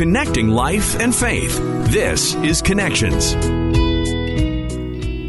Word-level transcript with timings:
Connecting 0.00 0.48
life 0.48 0.98
and 0.98 1.14
faith. 1.14 1.58
This 1.90 2.34
is 2.36 2.62
Connections. 2.62 3.34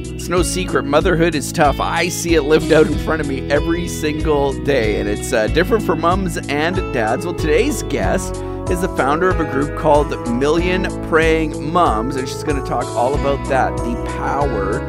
It's 0.07 0.29
no 0.29 0.43
secret, 0.43 0.85
motherhood 0.85 1.35
is 1.35 1.51
tough. 1.51 1.81
I 1.81 2.07
see 2.07 2.35
it 2.35 2.43
lived 2.43 2.71
out 2.71 2.87
in 2.87 2.97
front 2.99 3.19
of 3.19 3.27
me 3.27 3.41
every 3.51 3.89
single 3.89 4.53
day, 4.63 5.01
and 5.01 5.09
it's 5.09 5.33
uh, 5.33 5.47
different 5.47 5.83
for 5.83 5.97
mums 5.97 6.37
and 6.47 6.77
dads. 6.93 7.25
Well, 7.25 7.35
today's 7.35 7.83
guest 7.83 8.37
is 8.69 8.79
the 8.79 8.93
founder 8.95 9.27
of 9.27 9.41
a 9.41 9.51
group 9.51 9.77
called 9.77 10.07
Million 10.29 10.85
Praying 11.09 11.69
Mums, 11.73 12.15
and 12.15 12.25
she's 12.25 12.43
going 12.43 12.63
to 12.63 12.65
talk 12.65 12.85
all 12.95 13.13
about 13.13 13.45
that 13.49 13.75
the 13.75 13.95
power 14.15 14.79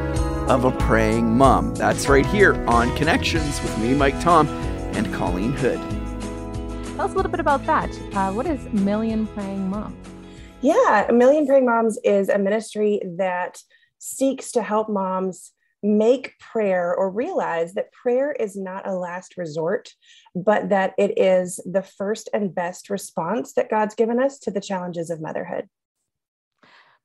of 0.49 0.65
a 0.65 0.71
praying 0.71 1.37
mom. 1.37 1.75
That's 1.75 2.07
right 2.07 2.27
here 2.27 2.55
on 2.69 2.97
Connections 2.97 3.61
with 3.61 3.77
me, 3.81 3.95
Mike 3.95 4.21
Tom, 4.21 4.47
and 4.95 5.13
Colleen 5.13 5.55
Hood. 5.55 5.81
Tell 7.03 7.09
us 7.09 7.15
a 7.15 7.17
little 7.17 7.33
bit 7.33 7.41
about 7.41 7.67
that. 7.67 7.91
Uh, 8.15 8.33
what 8.33 8.47
is 8.47 8.63
Million 8.73 9.27
Praying 9.27 9.69
Moms? 9.69 10.07
Yeah, 10.61 11.09
A 11.09 11.13
Million 11.13 11.49
Praying 11.49 11.67
Moms 11.67 11.99
is 12.05 12.29
a 12.29 12.39
ministry 12.39 13.01
that 13.17 13.59
seeks 13.99 14.53
to 14.53 14.63
help 14.63 14.89
moms 14.89 15.51
make 15.83 16.39
prayer 16.39 16.95
or 16.95 17.11
realize 17.11 17.75
that 17.75 17.91
prayer 17.91 18.31
is 18.31 18.57
not 18.57 18.87
a 18.87 18.95
last 18.95 19.37
resort, 19.37 19.93
but 20.37 20.69
that 20.69 20.95
it 20.97 21.19
is 21.19 21.59
the 21.67 21.83
first 21.83 22.31
and 22.33 22.55
best 22.55 22.89
response 22.89 23.55
that 23.55 23.69
God's 23.69 23.97
given 23.97 24.23
us 24.23 24.39
to 24.39 24.53
the 24.53 24.61
challenges 24.61 25.11
of 25.11 25.21
motherhood. 25.21 25.69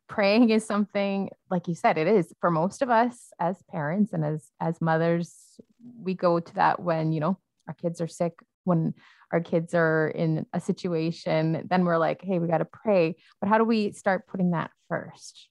Praying 0.08 0.52
is 0.52 0.64
something, 0.64 1.32
like 1.50 1.68
you 1.68 1.74
said, 1.74 1.98
it 1.98 2.06
is 2.06 2.36
for 2.40 2.52
most 2.52 2.84
of 2.84 2.92
us 2.92 3.32
as 3.40 3.64
parents 3.72 4.14
and 4.14 4.24
as 4.24 4.52
as 4.60 4.80
mothers. 4.80 5.60
We 6.00 6.14
go 6.14 6.40
to 6.40 6.54
that 6.54 6.80
when 6.80 7.14
you 7.14 7.20
know 7.20 7.40
our 7.68 7.74
kids 7.74 8.00
are 8.00 8.08
sick, 8.08 8.34
when 8.64 8.94
our 9.32 9.42
kids 9.42 9.74
are 9.74 10.10
in 10.10 10.46
a 10.54 10.62
situation, 10.62 11.68
then 11.70 11.86
we're 11.86 11.98
like, 11.98 12.22
hey, 12.22 12.40
we 12.40 12.48
got 12.48 12.60
to 12.60 12.66
pray. 12.66 13.16
But 13.40 13.50
how 13.50 13.58
do 13.58 13.64
we 13.64 13.92
start 13.92 14.28
putting 14.28 14.52
that 14.52 14.72
first? 14.90 15.50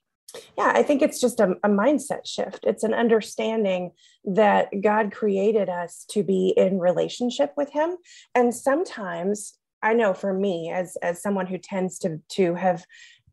Yeah, 0.58 0.72
I 0.74 0.82
think 0.82 1.02
it's 1.02 1.20
just 1.20 1.40
a, 1.40 1.52
a, 1.62 1.68
mindset 1.68 2.26
shift. 2.26 2.64
It's 2.64 2.82
an 2.82 2.92
understanding 2.92 3.92
that 4.24 4.68
God 4.82 5.12
created 5.12 5.68
us 5.68 6.04
to 6.10 6.22
be 6.22 6.52
in 6.56 6.78
relationship 6.78 7.54
with 7.56 7.70
Him. 7.72 7.96
And 8.34 8.54
sometimes 8.54 9.58
I 9.82 9.94
know 9.94 10.14
for 10.14 10.34
me, 10.34 10.70
as, 10.74 10.96
as 11.02 11.22
someone 11.22 11.46
who 11.46 11.58
tends 11.58 11.98
to, 12.00 12.20
to 12.30 12.54
have 12.54 12.84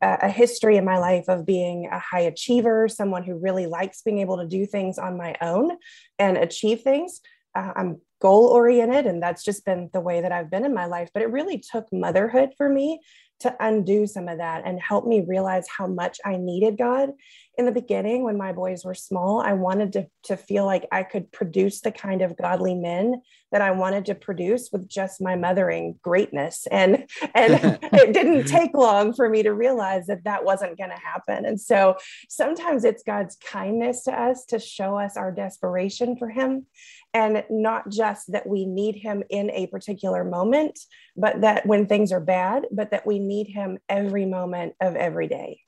a 0.02 0.28
history 0.28 0.76
in 0.76 0.84
my 0.84 0.98
life 0.98 1.28
of 1.28 1.46
being 1.46 1.88
a 1.90 1.98
high 1.98 2.20
achiever, 2.20 2.88
someone 2.88 3.24
who 3.24 3.36
really 3.36 3.66
likes 3.66 4.02
being 4.02 4.18
able 4.18 4.36
to 4.36 4.46
do 4.46 4.66
things 4.66 4.98
on 4.98 5.16
my 5.16 5.34
own 5.40 5.70
and 6.18 6.36
achieve 6.36 6.82
things. 6.82 7.20
Uh, 7.54 7.72
I'm 7.74 8.00
goal 8.20 8.46
oriented, 8.46 9.06
and 9.06 9.22
that's 9.22 9.44
just 9.44 9.64
been 9.64 9.90
the 9.92 10.00
way 10.00 10.20
that 10.20 10.32
I've 10.32 10.50
been 10.50 10.64
in 10.64 10.74
my 10.74 10.86
life. 10.86 11.10
But 11.12 11.22
it 11.22 11.30
really 11.30 11.58
took 11.58 11.86
motherhood 11.92 12.50
for 12.56 12.68
me 12.68 13.00
to 13.40 13.54
undo 13.60 14.06
some 14.06 14.28
of 14.28 14.38
that 14.38 14.62
and 14.64 14.80
help 14.80 15.06
me 15.06 15.24
realize 15.26 15.66
how 15.68 15.86
much 15.86 16.18
I 16.24 16.36
needed 16.36 16.78
God. 16.78 17.10
In 17.56 17.66
the 17.66 17.72
beginning, 17.72 18.24
when 18.24 18.38
my 18.38 18.52
boys 18.52 18.84
were 18.84 18.94
small, 18.94 19.40
I 19.40 19.52
wanted 19.52 19.92
to, 19.92 20.06
to 20.24 20.36
feel 20.36 20.64
like 20.64 20.86
I 20.90 21.02
could 21.02 21.30
produce 21.30 21.80
the 21.80 21.92
kind 21.92 22.22
of 22.22 22.36
godly 22.36 22.74
men 22.74 23.20
that 23.52 23.62
I 23.62 23.70
wanted 23.70 24.06
to 24.06 24.14
produce 24.14 24.70
with 24.72 24.88
just 24.88 25.20
my 25.20 25.36
mothering 25.36 25.98
greatness. 26.02 26.66
And, 26.70 27.08
and 27.34 27.78
it 27.92 28.12
didn't 28.12 28.46
take 28.46 28.74
long 28.74 29.12
for 29.12 29.28
me 29.28 29.42
to 29.42 29.52
realize 29.52 30.06
that 30.06 30.24
that 30.24 30.44
wasn't 30.44 30.78
going 30.78 30.90
to 30.90 30.96
happen. 30.96 31.44
And 31.44 31.60
so 31.60 31.96
sometimes 32.28 32.84
it's 32.84 33.02
God's 33.04 33.36
kindness 33.36 34.04
to 34.04 34.12
us 34.12 34.44
to 34.46 34.58
show 34.58 34.98
us 34.98 35.16
our 35.16 35.30
desperation 35.30 36.16
for 36.16 36.28
Him 36.28 36.66
and 37.12 37.44
not 37.48 37.88
just 37.90 38.03
that 38.28 38.46
we 38.46 38.66
need 38.66 38.96
him 38.96 39.22
in 39.30 39.50
a 39.50 39.66
particular 39.68 40.24
moment 40.24 40.78
but 41.16 41.40
that 41.40 41.64
when 41.66 41.86
things 41.86 42.12
are 42.12 42.20
bad 42.20 42.66
but 42.70 42.90
that 42.90 43.06
we 43.06 43.18
need 43.18 43.46
him 43.48 43.78
every 43.88 44.26
moment 44.26 44.74
of 44.80 44.96
every 44.96 45.28
day. 45.28 45.60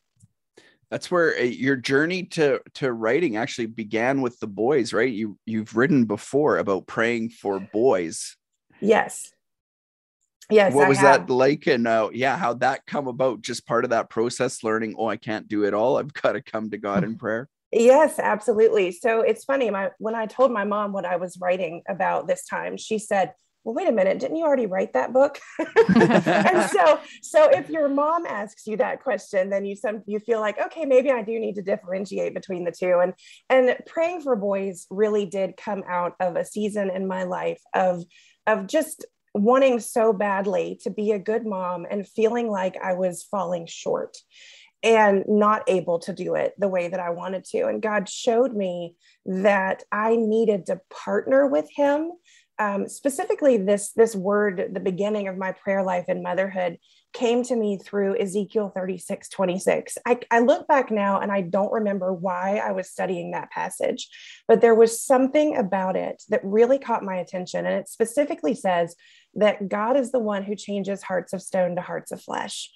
That's 0.91 1.11
where 1.11 1.37
uh, 1.37 1.43
your 1.43 1.77
journey 1.77 2.25
to 2.25 2.61
to 2.75 2.93
writing 2.93 3.37
actually 3.37 3.67
began 3.67 4.21
with 4.21 4.39
the 4.39 4.47
boys 4.47 4.93
right? 4.93 5.13
You 5.13 5.39
you've 5.47 5.77
written 5.77 6.05
before 6.05 6.59
about 6.59 6.87
praying 6.87 7.31
for 7.31 7.59
boys. 7.59 8.37
Yes. 8.81 9.33
Yes 10.49 10.73
what 10.73 10.87
I 10.87 10.89
was 10.89 10.99
have. 10.99 11.27
that 11.27 11.33
like? 11.33 11.67
And 11.67 11.89
uh, 11.89 12.11
yeah 12.13 12.37
how'd 12.37 12.61
that 12.61 12.87
come 12.87 13.09
about? 13.09 13.41
Just 13.41 13.67
part 13.67 13.85
of 13.85 13.91
that 13.91 14.11
process 14.11 14.63
learning 14.63 14.95
oh 14.99 15.09
i 15.09 15.17
can't 15.17 15.49
do 15.49 15.65
it 15.65 15.75
all. 15.75 15.97
I've 15.99 16.13
got 16.13 16.33
to 16.33 16.43
come 16.43 16.71
to 16.71 16.79
god 16.79 17.03
in 17.05 17.17
prayer 17.25 17.49
Yes, 17.73 18.19
absolutely. 18.19 18.93
So 18.93 19.21
it's 19.21 19.45
funny. 19.45 19.71
My 19.71 19.91
when 19.99 20.15
I 20.15 20.27
told 20.27 20.53
my 20.53 20.65
mom 20.65 20.93
what 20.93 21.05
I 21.05 21.17
was 21.17 21.39
writing 21.41 21.83
about 21.89 22.29
this 22.29 22.45
time, 22.47 22.77
she 22.77 22.99
said, 22.99 23.33
"Well, 23.65 23.75
wait 23.75 23.89
a 23.89 23.93
minute, 23.93 24.21
didn't 24.21 24.37
you 24.37 24.45
already 24.45 24.67
write 24.67 24.93
that 24.93 25.13
book?" 25.13 25.41
and 25.59 26.71
so, 26.71 27.01
so 27.23 27.51
if 27.51 27.69
your 27.69 27.89
mom 27.89 28.25
asks 28.25 28.67
you 28.67 28.77
that 28.77 29.03
question, 29.03 29.51
then 29.51 29.65
you 29.65 29.75
some 29.75 30.03
you 30.07 30.21
feel 30.21 30.41
like, 30.41 30.61
okay, 30.61 30.85
maybe 30.85 31.11
I 31.11 31.23
do 31.23 31.39
need 31.41 31.57
to 31.57 31.63
differentiate 31.63 32.35
between 32.35 32.65
the 32.65 32.73
two. 32.73 33.01
And 33.03 33.15
and 33.51 33.77
praying 33.87 34.21
for 34.21 34.37
boys 34.37 34.87
really 34.91 35.27
did 35.27 35.57
come 35.57 35.83
out 35.89 36.15
of 36.21 36.37
a 36.37 36.45
season 36.45 36.89
in 36.91 37.09
my 37.09 37.25
life 37.25 37.61
of 37.75 38.05
of 38.47 38.69
just 38.69 39.05
wanting 39.35 39.81
so 39.81 40.13
badly 40.13 40.79
to 40.83 40.91
be 40.91 41.13
a 41.13 41.19
good 41.19 41.45
mom 41.45 41.87
and 41.91 42.09
feeling 42.09 42.49
like 42.49 42.77
I 42.83 42.95
was 42.95 43.23
falling 43.25 43.67
short 43.67 44.17
and 44.83 45.25
not 45.27 45.63
able 45.69 45.99
to 46.01 46.13
do 46.13 46.35
it 46.35 46.55
the 46.59 46.69
way 46.69 46.89
that 46.89 47.01
I 47.01 47.11
wanted 47.11 47.45
to. 47.47 47.67
And 47.67 47.83
God 47.83 48.09
showed 48.09 48.55
me 48.55 48.95
that 49.25 49.83
I 49.91 50.17
needed 50.17 50.67
to 50.67 50.81
partner 50.91 51.47
with 51.47 51.69
Him. 51.75 52.13
Um, 52.59 52.89
specifically, 52.89 53.59
this 53.59 53.93
this 53.93 54.17
word, 54.17 54.71
the 54.73 54.81
beginning 54.81 55.29
of 55.29 55.37
my 55.37 55.53
prayer 55.53 55.83
life 55.83 56.07
and 56.09 56.23
motherhood, 56.23 56.79
came 57.17 57.43
to 57.43 57.57
me 57.57 57.79
through 57.79 58.19
Ezekiel 58.21 58.71
36, 58.75 59.31
26. 59.31 59.97
I, 60.07 60.19
I 60.31 60.41
look 60.41 60.69
back 60.69 60.91
now 60.91 61.21
and 61.21 61.33
I 61.33 61.41
don't 61.41 61.73
remember 61.73 62.13
why 62.13 62.59
I 62.59 62.73
was 62.73 62.91
studying 62.91 63.31
that 63.31 63.51
passage, 63.51 64.09
but 64.47 64.61
there 64.61 64.75
was 64.75 65.03
something 65.03 65.57
about 65.57 65.97
it 65.97 66.23
that 66.29 66.45
really 66.45 66.79
caught 66.79 67.03
my 67.03 67.17
attention. 67.17 67.65
And 67.65 67.75
it 67.75 67.89
specifically 67.89 68.55
says 68.55 68.95
that 69.35 69.69
God 69.69 69.97
is 69.97 70.13
the 70.13 70.19
one 70.19 70.43
who 70.43 70.55
changes 70.55 71.03
hearts 71.03 71.33
of 71.33 71.41
stone 71.41 71.77
to 71.77 71.83
hearts 71.83 72.13
of 72.13 72.23
flesh. 72.23 72.71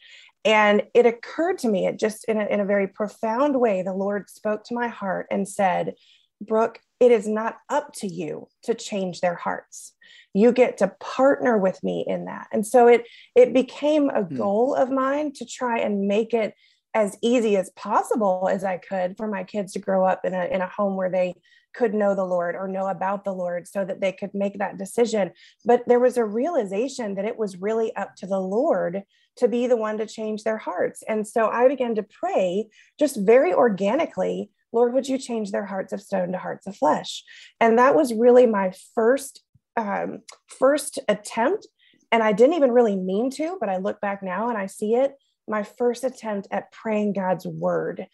And 0.45 0.83
it 0.95 1.07
occurred 1.07 1.59
to 1.59 1.69
me, 1.69 1.87
it 1.87 1.99
just 1.99 2.25
in 2.25 2.41
a, 2.41 2.47
in 2.47 2.61
a 2.61 2.65
very 2.65 2.89
profound 2.89 3.61
way, 3.61 3.83
the 3.83 3.93
Lord 3.93 4.31
spoke 4.31 4.65
to 4.65 4.75
my 4.75 4.89
heart 4.89 5.27
and 5.31 5.47
said, 5.47 5.95
Brooke, 6.41 6.81
it 6.99 7.13
is 7.13 7.29
not 7.29 7.59
up 7.69 7.93
to 7.95 8.07
you 8.07 8.49
to 8.65 8.75
change 8.75 9.21
their 9.21 9.35
hearts. 9.35 9.93
You 10.33 10.53
get 10.53 10.79
to 10.79 10.95
partner 11.01 11.59
with 11.59 11.83
me 11.83 12.05
in 12.07 12.27
that. 12.27 12.49
And 12.53 12.67
so 12.67 12.87
it 12.89 13.07
it 13.35 13.53
became 13.53 14.09
a 14.09 14.23
hmm. 14.23 14.37
goal 14.37 14.75
of 14.75 14.91
mine 14.91 15.33
to 15.35 15.45
try 15.45 15.79
and 15.79 16.09
make 16.09 16.33
it 16.33 16.55
as 16.95 17.17
easy 17.23 17.57
as 17.57 17.71
possible 17.71 18.49
as 18.51 18.65
I 18.65 18.79
could 18.79 19.17
for 19.17 19.29
my 19.29 19.45
kids 19.45 19.73
to 19.75 19.79
grow 19.79 20.05
up 20.05 20.25
in 20.25 20.35
a, 20.35 20.45
in 20.47 20.61
a 20.61 20.67
home 20.67 20.97
where 20.97 21.11
they 21.11 21.35
could 21.75 21.95
know 21.95 22.15
the 22.15 22.25
Lord 22.25 22.55
or 22.55 22.69
know 22.69 22.87
about 22.87 23.25
the 23.25 23.33
Lord 23.33 23.67
so 23.67 23.85
that 23.85 24.01
they 24.01 24.13
could 24.13 24.31
make 24.35 24.59
that 24.59 24.79
decision. 24.79 25.33
But 25.65 25.83
there 25.87 26.01
was 26.01 26.17
a 26.17 26.25
realization 26.25 27.15
that 27.15 27.25
it 27.25 27.39
was 27.39 27.61
really 27.61 27.95
up 27.97 28.15
to 28.17 28.27
the 28.27 28.41
Lord 28.41 29.03
to 29.37 29.49
be 29.49 29.67
the 29.67 29.77
one 29.77 29.99
to 29.99 30.07
change 30.07 30.43
their 30.43 30.59
hearts. 30.59 31.03
And 31.09 31.27
so 31.27 31.49
I 31.49 31.69
began 31.69 31.95
to 31.95 32.03
pray 32.03 32.67
just 32.99 33.17
very 33.21 33.55
organically, 33.55 34.51
Lord, 34.73 34.93
would 34.93 35.09
you 35.09 35.19
change 35.19 35.51
their 35.51 35.67
hearts 35.67 35.93
of 35.93 36.01
stone 36.01 36.33
to 36.33 36.39
hearts 36.39 36.67
of 36.67 36.77
flesh? 36.77 37.25
And 37.61 37.79
that 37.79 37.95
was 37.95 38.15
really 38.15 38.47
my 38.47 38.73
first 38.95 39.43
um, 39.77 40.21
first 40.47 40.99
attempt. 41.09 41.67
And 42.13 42.23
I 42.23 42.33
didn't 42.33 42.57
even 42.57 42.73
really 42.73 42.97
mean 42.97 43.31
to, 43.33 43.57
but 43.61 43.69
I 43.69 43.79
look 43.79 44.01
back 44.01 44.23
now 44.23 44.49
and 44.49 44.59
I 44.59 44.67
see 44.67 44.95
it 44.95 45.15
my 45.51 45.65
first 45.65 46.05
attempt 46.05 46.49
at 46.51 46.71
praying 46.71 47.13
God's 47.13 47.47
word. 47.47 48.07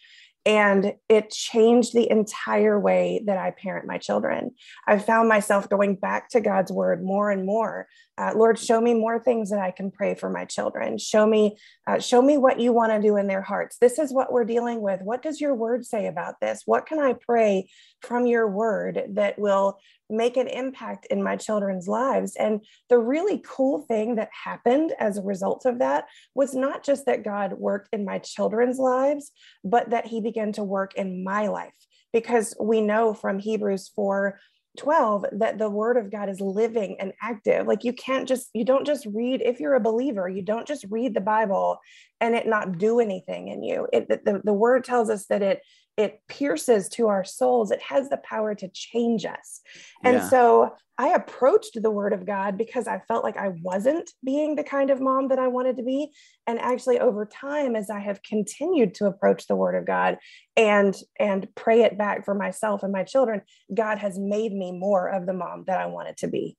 And 0.47 0.93
it 1.09 1.29
changed 1.29 1.93
the 1.93 2.09
entire 2.09 2.79
way 2.79 3.21
that 3.25 3.37
I 3.37 3.51
parent 3.51 3.85
my 3.85 3.97
children. 3.97 4.51
I 4.87 4.97
found 4.97 5.27
myself 5.27 5.67
going 5.67 5.95
back 5.95 6.29
to 6.29 6.39
God's 6.39 6.71
word 6.71 7.03
more 7.03 7.29
and 7.29 7.45
more. 7.45 7.87
Uh, 8.17 8.33
Lord, 8.35 8.57
show 8.57 8.81
me 8.81 8.93
more 8.93 9.19
things 9.19 9.49
that 9.49 9.59
I 9.59 9.71
can 9.71 9.91
pray 9.91 10.15
for 10.15 10.29
my 10.29 10.45
children. 10.45 10.97
Show 10.97 11.25
me, 11.25 11.57
uh, 11.85 11.99
show 11.99 12.21
me 12.21 12.37
what 12.37 12.59
you 12.59 12.73
want 12.73 12.91
to 12.91 13.01
do 13.01 13.17
in 13.17 13.27
their 13.27 13.41
hearts. 13.41 13.77
This 13.79 13.99
is 13.99 14.13
what 14.13 14.31
we're 14.31 14.45
dealing 14.45 14.81
with. 14.81 15.01
What 15.01 15.21
does 15.21 15.39
your 15.39 15.53
word 15.53 15.85
say 15.85 16.07
about 16.07 16.35
this? 16.41 16.63
What 16.65 16.85
can 16.85 16.99
I 16.99 17.13
pray 17.13 17.69
from 18.01 18.25
your 18.25 18.49
word 18.49 19.03
that 19.13 19.37
will 19.37 19.77
make 20.09 20.37
an 20.37 20.47
impact 20.47 21.05
in 21.09 21.21
my 21.21 21.35
children's 21.35 21.87
lives. 21.87 22.35
And 22.35 22.61
the 22.89 22.97
really 22.97 23.43
cool 23.45 23.81
thing 23.81 24.15
that 24.15 24.29
happened 24.43 24.93
as 24.99 25.17
a 25.17 25.23
result 25.23 25.65
of 25.65 25.79
that 25.79 26.05
was 26.33 26.53
not 26.53 26.83
just 26.83 27.05
that 27.05 27.23
God 27.23 27.53
worked 27.53 27.89
in 27.93 28.05
my 28.05 28.19
children's 28.19 28.79
lives, 28.79 29.31
but 29.63 29.89
that 29.89 30.07
he 30.07 30.21
began 30.21 30.51
to 30.53 30.63
work 30.63 30.93
in 30.95 31.23
my 31.23 31.47
life. 31.47 31.73
Because 32.13 32.55
we 32.59 32.81
know 32.81 33.13
from 33.13 33.39
Hebrews 33.39 33.91
4 33.95 34.39
12 34.77 35.25
that 35.33 35.57
the 35.57 35.69
word 35.69 35.97
of 35.97 36.11
God 36.11 36.29
is 36.29 36.39
living 36.39 36.97
and 36.99 37.13
active. 37.21 37.67
Like 37.67 37.83
you 37.83 37.93
can't 37.93 38.27
just, 38.27 38.49
you 38.53 38.63
don't 38.63 38.85
just 38.85 39.05
read, 39.07 39.41
if 39.41 39.59
you're 39.59 39.75
a 39.75 39.79
believer, 39.79 40.29
you 40.29 40.41
don't 40.41 40.67
just 40.67 40.85
read 40.89 41.13
the 41.13 41.21
Bible 41.21 41.79
and 42.21 42.35
it 42.35 42.47
not 42.47 42.77
do 42.77 42.99
anything 42.99 43.49
in 43.49 43.63
you. 43.63 43.87
It, 43.91 44.07
the, 44.07 44.41
the 44.43 44.53
word 44.53 44.83
tells 44.83 45.09
us 45.09 45.25
that 45.27 45.41
it 45.41 45.61
it 45.97 46.21
pierces 46.27 46.87
to 46.87 47.07
our 47.07 47.23
souls 47.23 47.71
it 47.71 47.81
has 47.81 48.09
the 48.09 48.17
power 48.17 48.53
to 48.55 48.69
change 48.69 49.25
us 49.25 49.61
and 50.03 50.17
Yeah. 50.17 50.29
so 50.29 50.75
i 50.97 51.09
approached 51.09 51.81
the 51.81 51.91
word 51.91 52.13
of 52.13 52.25
god 52.25 52.57
because 52.57 52.87
i 52.87 52.99
felt 53.07 53.23
like 53.23 53.37
i 53.37 53.49
wasn't 53.61 54.11
being 54.23 54.55
the 54.55 54.63
kind 54.63 54.89
of 54.89 55.01
mom 55.01 55.27
that 55.29 55.39
i 55.39 55.47
wanted 55.47 55.75
to 55.77 55.83
be 55.83 56.11
and 56.45 56.59
actually 56.59 56.99
over 56.99 57.25
time 57.25 57.75
as 57.75 57.89
i 57.89 57.99
have 57.99 58.21
continued 58.23 58.93
to 58.93 59.05
approach 59.05 59.47
the 59.47 59.55
word 59.55 59.75
of 59.75 59.85
god 59.85 60.17
and 60.55 60.95
and 61.19 61.47
pray 61.55 61.81
it 61.81 61.97
back 61.97 62.23
for 62.23 62.33
myself 62.33 62.83
and 62.83 62.91
my 62.93 63.03
children 63.03 63.41
god 63.73 63.97
has 63.97 64.17
made 64.19 64.53
me 64.53 64.71
more 64.71 65.07
of 65.07 65.25
the 65.25 65.33
mom 65.33 65.63
that 65.67 65.79
i 65.79 65.85
wanted 65.85 66.15
to 66.17 66.27
be 66.27 66.55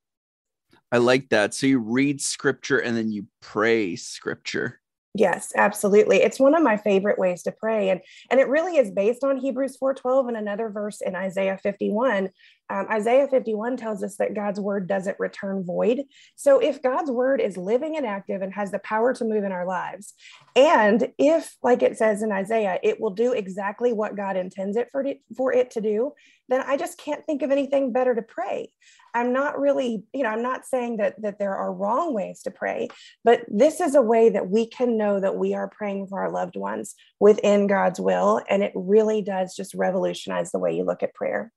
I 0.91 0.99
like 0.99 1.29
that. 1.31 1.53
So 1.53 1.67
you 1.67 1.81
read 1.81 2.21
scripture 2.21 2.79
and 2.79 2.97
then 2.97 3.13
you 3.13 3.27
pray 3.43 3.95
scripture. 3.97 4.81
Yes, 5.19 5.53
absolutely. 5.57 6.19
It's 6.19 6.39
one 6.39 6.55
of 6.55 6.63
my 6.63 6.77
favorite 6.77 7.19
ways 7.19 7.43
to 7.43 7.51
pray. 7.51 7.91
And, 7.91 8.01
and 8.31 8.39
it 8.39 8.47
really 8.49 8.77
is 8.77 8.93
based 8.93 9.25
on 9.25 9.37
Hebrews 9.37 9.77
4.12 9.77 10.29
and 10.29 10.37
another 10.37 10.71
verse 10.71 11.01
in 11.01 11.17
Isaiah 11.17 11.59
51. 11.61 12.31
Um, 12.71 12.87
Isaiah 12.89 13.27
51 13.27 13.79
tells 13.79 14.05
us 14.05 14.17
that 14.19 14.35
God's 14.35 14.61
word 14.61 14.87
doesn't 14.87 15.19
return 15.19 15.65
void. 15.65 16.05
So 16.37 16.61
if 16.61 16.81
God's 16.83 17.11
word 17.11 17.41
is 17.41 17.57
living 17.57 17.97
and 17.97 18.07
active 18.07 18.43
and 18.43 18.55
has 18.55 18.71
the 18.71 18.79
power 18.79 19.13
to 19.15 19.25
move 19.25 19.43
in 19.43 19.51
our 19.51 19.67
lives, 19.67 20.15
and 20.55 21.13
if, 21.19 21.57
like 21.65 21.83
it 21.83 21.99
says 21.99 22.23
in 22.23 22.31
Isaiah, 22.31 22.79
it 22.85 23.01
will 23.01 23.11
do 23.11 23.33
exactly 23.33 23.93
what 23.93 24.15
God 24.15 24.37
intends 24.37 24.77
it 24.77 24.89
for 24.93 25.05
it, 25.05 25.21
for 25.37 25.53
it 25.53 25.73
to 25.73 25.81
do, 25.81 26.13
then 26.49 26.63
I 26.67 26.77
just 26.77 26.99
can't 26.99 27.25
think 27.27 27.43
of 27.43 27.51
anything 27.51 27.93
better 27.93 28.15
to 28.15 28.23
pray. 28.23 28.73
I'm 29.15 29.33
not 29.33 29.59
really, 29.59 30.05
you 30.13 30.23
know, 30.23 30.29
I'm 30.31 30.43
not 30.43 30.67
saying 30.67 30.99
that 30.99 31.21
that 31.23 31.39
there 31.39 31.57
are 31.57 31.73
wrong 31.73 32.15
ways 32.15 32.43
to 32.43 32.51
pray, 32.51 32.89
but 33.25 33.45
this 33.49 33.81
is 33.81 33.95
a 33.95 34.03
way 34.03 34.31
that 34.31 34.49
we 34.49 34.67
can 34.67 34.97
know 34.97 35.21
that 35.21 35.37
we 35.37 35.55
are 35.55 35.69
praying 35.69 36.09
for 36.09 36.21
our 36.21 36.31
loved 36.31 36.57
ones 36.57 36.95
within 37.21 37.67
God's 37.67 38.01
will, 38.01 38.41
and 38.49 38.63
it 38.63 38.73
really 38.75 39.23
does 39.23 39.55
just 39.55 39.75
revolutionize 39.75 40.51
the 40.51 40.59
way 40.59 40.77
you 40.77 40.85
look 40.85 41.03
at 41.03 41.15
prayer. 41.15 41.53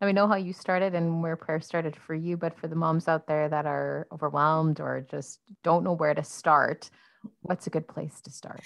And 0.00 0.08
we 0.08 0.12
know 0.12 0.28
how 0.28 0.36
you 0.36 0.52
started 0.52 0.94
and 0.94 1.22
where 1.22 1.36
prayer 1.36 1.60
started 1.60 1.96
for 1.96 2.14
you, 2.14 2.36
but 2.36 2.58
for 2.58 2.66
the 2.66 2.76
moms 2.76 3.08
out 3.08 3.26
there 3.26 3.48
that 3.48 3.64
are 3.64 4.06
overwhelmed 4.12 4.80
or 4.80 5.06
just 5.10 5.40
don't 5.62 5.84
know 5.84 5.92
where 5.92 6.14
to 6.14 6.24
start, 6.24 6.90
what's 7.40 7.66
a 7.66 7.70
good 7.70 7.88
place 7.88 8.20
to 8.22 8.30
start? 8.30 8.60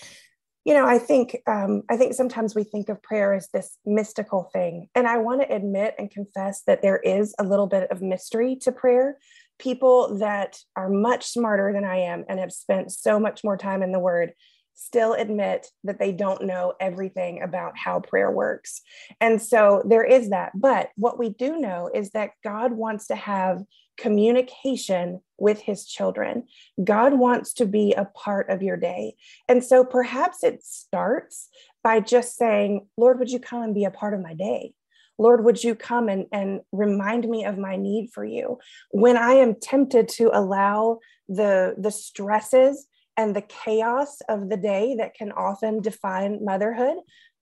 You 0.68 0.74
know 0.74 0.86
i 0.86 0.98
think 0.98 1.38
um, 1.46 1.82
i 1.88 1.96
think 1.96 2.12
sometimes 2.12 2.54
we 2.54 2.62
think 2.62 2.90
of 2.90 3.02
prayer 3.02 3.32
as 3.32 3.48
this 3.54 3.78
mystical 3.86 4.50
thing 4.52 4.86
and 4.94 5.08
i 5.08 5.16
want 5.16 5.40
to 5.40 5.54
admit 5.54 5.94
and 5.98 6.10
confess 6.10 6.62
that 6.66 6.82
there 6.82 6.98
is 6.98 7.34
a 7.38 7.42
little 7.42 7.66
bit 7.66 7.90
of 7.90 8.02
mystery 8.02 8.54
to 8.56 8.70
prayer. 8.70 9.18
People 9.58 10.18
that 10.18 10.58
are 10.76 10.90
much 10.90 11.26
smarter 11.26 11.72
than 11.72 11.84
i 11.84 11.96
am 11.96 12.24
and 12.28 12.38
have 12.38 12.52
spent 12.52 12.92
so 12.92 13.18
much 13.18 13.42
more 13.42 13.56
time 13.56 13.82
in 13.82 13.92
the 13.92 13.98
word 13.98 14.32
still 14.74 15.14
admit 15.14 15.66
that 15.84 15.98
they 15.98 16.12
don't 16.12 16.44
know 16.44 16.74
everything 16.78 17.42
about 17.42 17.72
how 17.76 17.98
prayer 17.98 18.30
works. 18.30 18.80
And 19.20 19.42
so 19.42 19.82
there 19.88 20.04
is 20.04 20.30
that 20.30 20.52
but 20.54 20.90
what 20.96 21.18
we 21.18 21.30
do 21.30 21.58
know 21.58 21.90
is 21.92 22.10
that 22.10 22.32
god 22.44 22.72
wants 22.72 23.06
to 23.06 23.16
have 23.16 23.62
communication 23.98 25.20
with 25.38 25.60
his 25.60 25.86
children. 25.86 26.44
God 26.82 27.14
wants 27.18 27.52
to 27.54 27.66
be 27.66 27.92
a 27.92 28.06
part 28.06 28.48
of 28.48 28.62
your 28.62 28.76
day. 28.76 29.14
And 29.48 29.62
so 29.62 29.84
perhaps 29.84 30.42
it 30.42 30.62
starts 30.64 31.48
by 31.82 32.00
just 32.00 32.36
saying, 32.36 32.86
Lord, 32.96 33.18
would 33.18 33.30
you 33.30 33.40
come 33.40 33.62
and 33.62 33.74
be 33.74 33.84
a 33.84 33.90
part 33.90 34.14
of 34.14 34.20
my 34.20 34.34
day? 34.34 34.72
Lord, 35.18 35.44
would 35.44 35.62
you 35.62 35.74
come 35.74 36.08
and, 36.08 36.26
and 36.32 36.60
remind 36.70 37.28
me 37.28 37.44
of 37.44 37.58
my 37.58 37.76
need 37.76 38.10
for 38.14 38.24
you? 38.24 38.58
When 38.92 39.16
I 39.16 39.32
am 39.32 39.56
tempted 39.60 40.08
to 40.10 40.30
allow 40.32 40.98
the, 41.28 41.74
the 41.76 41.90
stresses 41.90 42.86
and 43.16 43.34
the 43.34 43.42
chaos 43.42 44.20
of 44.28 44.48
the 44.48 44.56
day 44.56 44.94
that 44.98 45.14
can 45.14 45.32
often 45.32 45.82
define 45.82 46.44
motherhood, 46.44 46.98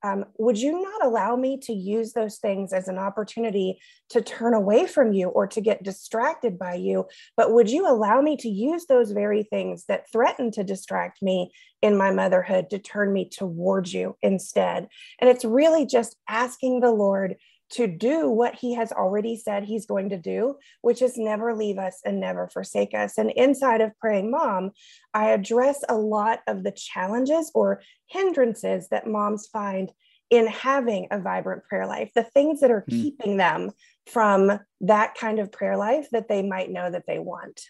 um, 0.06 0.24
would 0.38 0.58
you 0.58 0.80
not 0.82 1.04
allow 1.04 1.34
me 1.36 1.58
to 1.62 1.72
use 1.72 2.12
those 2.12 2.36
things 2.36 2.72
as 2.72 2.86
an 2.86 2.98
opportunity 2.98 3.78
to 4.10 4.22
turn 4.22 4.54
away 4.54 4.86
from 4.86 5.12
you 5.12 5.28
or 5.28 5.46
to 5.48 5.60
get 5.60 5.82
distracted 5.82 6.58
by 6.58 6.74
you? 6.74 7.06
But 7.36 7.52
would 7.52 7.68
you 7.68 7.88
allow 7.88 8.20
me 8.20 8.36
to 8.38 8.48
use 8.48 8.86
those 8.86 9.10
very 9.10 9.42
things 9.42 9.84
that 9.88 10.10
threaten 10.12 10.50
to 10.52 10.64
distract 10.64 11.22
me 11.22 11.50
in 11.82 11.96
my 11.96 12.10
motherhood 12.12 12.70
to 12.70 12.78
turn 12.78 13.12
me 13.12 13.28
towards 13.28 13.92
you 13.92 14.16
instead? 14.22 14.88
And 15.20 15.28
it's 15.28 15.44
really 15.44 15.86
just 15.86 16.16
asking 16.28 16.80
the 16.80 16.92
Lord 16.92 17.36
to 17.70 17.86
do 17.86 18.28
what 18.28 18.54
he 18.54 18.74
has 18.74 18.92
already 18.92 19.36
said 19.36 19.64
he's 19.64 19.86
going 19.86 20.10
to 20.10 20.18
do, 20.18 20.56
which 20.82 21.02
is 21.02 21.16
never 21.16 21.54
leave 21.54 21.78
us 21.78 22.00
and 22.04 22.20
never 22.20 22.48
forsake 22.48 22.94
us. 22.94 23.18
And 23.18 23.30
inside 23.32 23.80
of 23.80 23.98
Praying 23.98 24.30
Mom, 24.30 24.70
I 25.14 25.30
address 25.30 25.82
a 25.88 25.96
lot 25.96 26.40
of 26.46 26.62
the 26.62 26.72
challenges 26.72 27.50
or 27.54 27.82
hindrances 28.06 28.88
that 28.90 29.06
moms 29.06 29.46
find 29.48 29.90
in 30.30 30.46
having 30.46 31.06
a 31.10 31.20
vibrant 31.20 31.64
prayer 31.64 31.86
life, 31.86 32.10
the 32.14 32.24
things 32.24 32.60
that 32.60 32.70
are 32.70 32.84
Mm. 32.88 33.02
keeping 33.02 33.36
them 33.36 33.70
from 34.06 34.58
that 34.80 35.14
kind 35.14 35.38
of 35.38 35.52
prayer 35.52 35.76
life 35.76 36.08
that 36.10 36.28
they 36.28 36.42
might 36.42 36.70
know 36.70 36.90
that 36.90 37.06
they 37.06 37.18
want. 37.18 37.62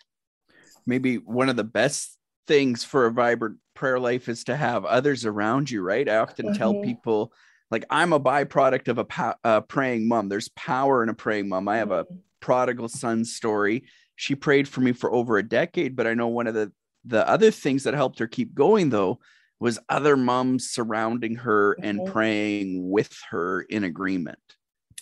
Maybe 0.86 1.16
one 1.16 1.48
of 1.48 1.56
the 1.56 1.64
best 1.64 2.18
things 2.46 2.84
for 2.84 3.06
a 3.06 3.12
vibrant 3.12 3.58
prayer 3.74 3.98
life 3.98 4.28
is 4.28 4.44
to 4.44 4.56
have 4.56 4.84
others 4.84 5.24
around 5.26 5.70
you, 5.70 5.82
right? 5.82 6.08
I 6.08 6.16
often 6.16 6.52
tell 6.54 6.74
Mhm. 6.74 6.82
people, 6.82 7.32
like, 7.70 7.84
I'm 7.90 8.12
a 8.12 8.20
byproduct 8.20 8.88
of 8.88 8.98
a 8.98 9.04
po- 9.04 9.34
uh, 9.44 9.60
praying 9.62 10.08
mom. 10.08 10.28
There's 10.28 10.48
power 10.50 11.02
in 11.02 11.08
a 11.08 11.14
praying 11.14 11.48
mom. 11.48 11.68
I 11.68 11.78
have 11.78 11.90
a 11.90 12.06
prodigal 12.40 12.88
son 12.88 13.24
story. 13.24 13.84
She 14.14 14.34
prayed 14.34 14.68
for 14.68 14.80
me 14.80 14.92
for 14.92 15.12
over 15.12 15.36
a 15.36 15.42
decade, 15.46 15.96
but 15.96 16.06
I 16.06 16.14
know 16.14 16.28
one 16.28 16.46
of 16.46 16.54
the 16.54 16.72
the 17.08 17.28
other 17.28 17.52
things 17.52 17.84
that 17.84 17.94
helped 17.94 18.18
her 18.18 18.26
keep 18.26 18.52
going 18.52 18.90
though 18.90 19.20
was 19.60 19.78
other 19.88 20.16
moms 20.16 20.68
surrounding 20.68 21.36
her 21.36 21.76
and 21.80 22.00
Mhm. 22.00 22.04
praying 22.04 22.90
with 22.90 23.16
her 23.30 23.62
in 23.62 23.84
agreement. 23.84 24.38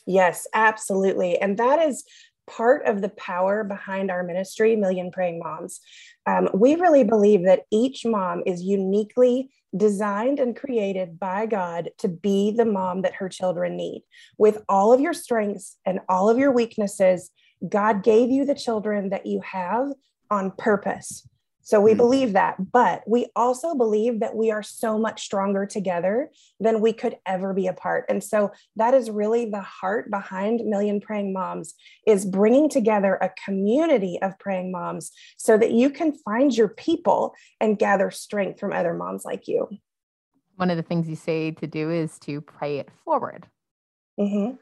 Yes, 0.07 0.47
absolutely. 0.53 1.39
And 1.39 1.57
that 1.57 1.79
is 1.81 2.05
part 2.47 2.87
of 2.87 3.01
the 3.01 3.09
power 3.11 3.65
behind 3.65 4.11
our 4.11 4.23
ministry, 4.23 4.77
Million 4.77 5.11
Praying 5.11 5.39
Moms. 5.39 5.81
Um, 6.27 6.49
we 6.55 6.75
really 6.75 7.05
believe 7.05 7.45
that 7.45 7.63
each 7.71 8.05
mom 8.05 8.43
is 8.47 8.63
uniquely 8.63 9.51
designed 9.77 10.39
and 10.39 10.57
created 10.57 11.19
by 11.19 11.47
God 11.47 11.91
to 11.99 12.09
be 12.09 12.51
the 12.51 12.65
mom 12.65 13.03
that 13.03 13.15
her 13.15 13.29
children 13.29 13.77
need. 13.77 14.03
With 14.39 14.63
all 14.69 14.93
of 14.93 15.01
your 15.01 15.15
strengths 15.15 15.77
and 15.85 16.01
all 16.09 16.29
of 16.29 16.39
your 16.39 16.53
weaknesses, 16.53 17.31
God 17.69 18.03
gave 18.03 18.31
you 18.31 18.45
the 18.45 18.55
children 18.55 19.11
that 19.11 19.27
you 19.27 19.41
have 19.41 19.89
on 20.31 20.53
purpose. 20.53 21.27
So 21.65 21.81
we 21.81 21.93
Hmm. 21.93 21.99
believe 21.99 22.33
that, 22.35 22.71
but 22.73 23.03
we 23.07 23.27
also 23.35 23.75
believe 23.75 24.21
that 24.21 24.37
we 24.37 24.51
are 24.51 24.63
so 24.63 24.99
much 24.99 25.23
stronger 25.23 25.67
together 25.67 26.31
than 26.61 26.81
we 26.81 26.93
could 26.93 27.17
ever 27.27 27.53
be 27.53 27.67
apart. 27.67 28.05
And 28.09 28.23
so 28.23 28.53
that 28.77 28.95
is 28.95 29.11
really 29.11 29.47
the 29.47 29.63
heart 29.63 30.11
behind 30.11 30.61
Million 30.65 31.01
Praying 31.01 31.33
Moms 31.33 31.75
is 32.07 32.25
bringing 32.25 32.69
together 32.69 33.15
a 33.15 33.31
community 33.45 34.19
of 34.23 34.39
praying 34.39 34.71
moms 34.73 35.11
so 35.37 35.57
that 35.57 35.73
you 35.73 35.91
can 35.91 36.13
find 36.13 36.57
your 36.57 36.69
people 36.69 37.35
and 37.61 37.79
gather 37.79 38.11
strength 38.11 38.61
from 38.61 38.73
other 38.73 38.95
moms 38.95 39.25
like 39.25 39.49
you. 39.49 39.69
One 40.57 40.71
of 40.71 40.77
the 40.77 40.83
things 40.83 41.09
you 41.09 41.17
say 41.17 41.51
to 41.51 41.67
do 41.67 41.91
is 41.91 42.19
to 42.21 42.41
pray 42.41 42.79
it 42.79 42.91
forward. 43.05 43.49
Mhm. 44.21 44.59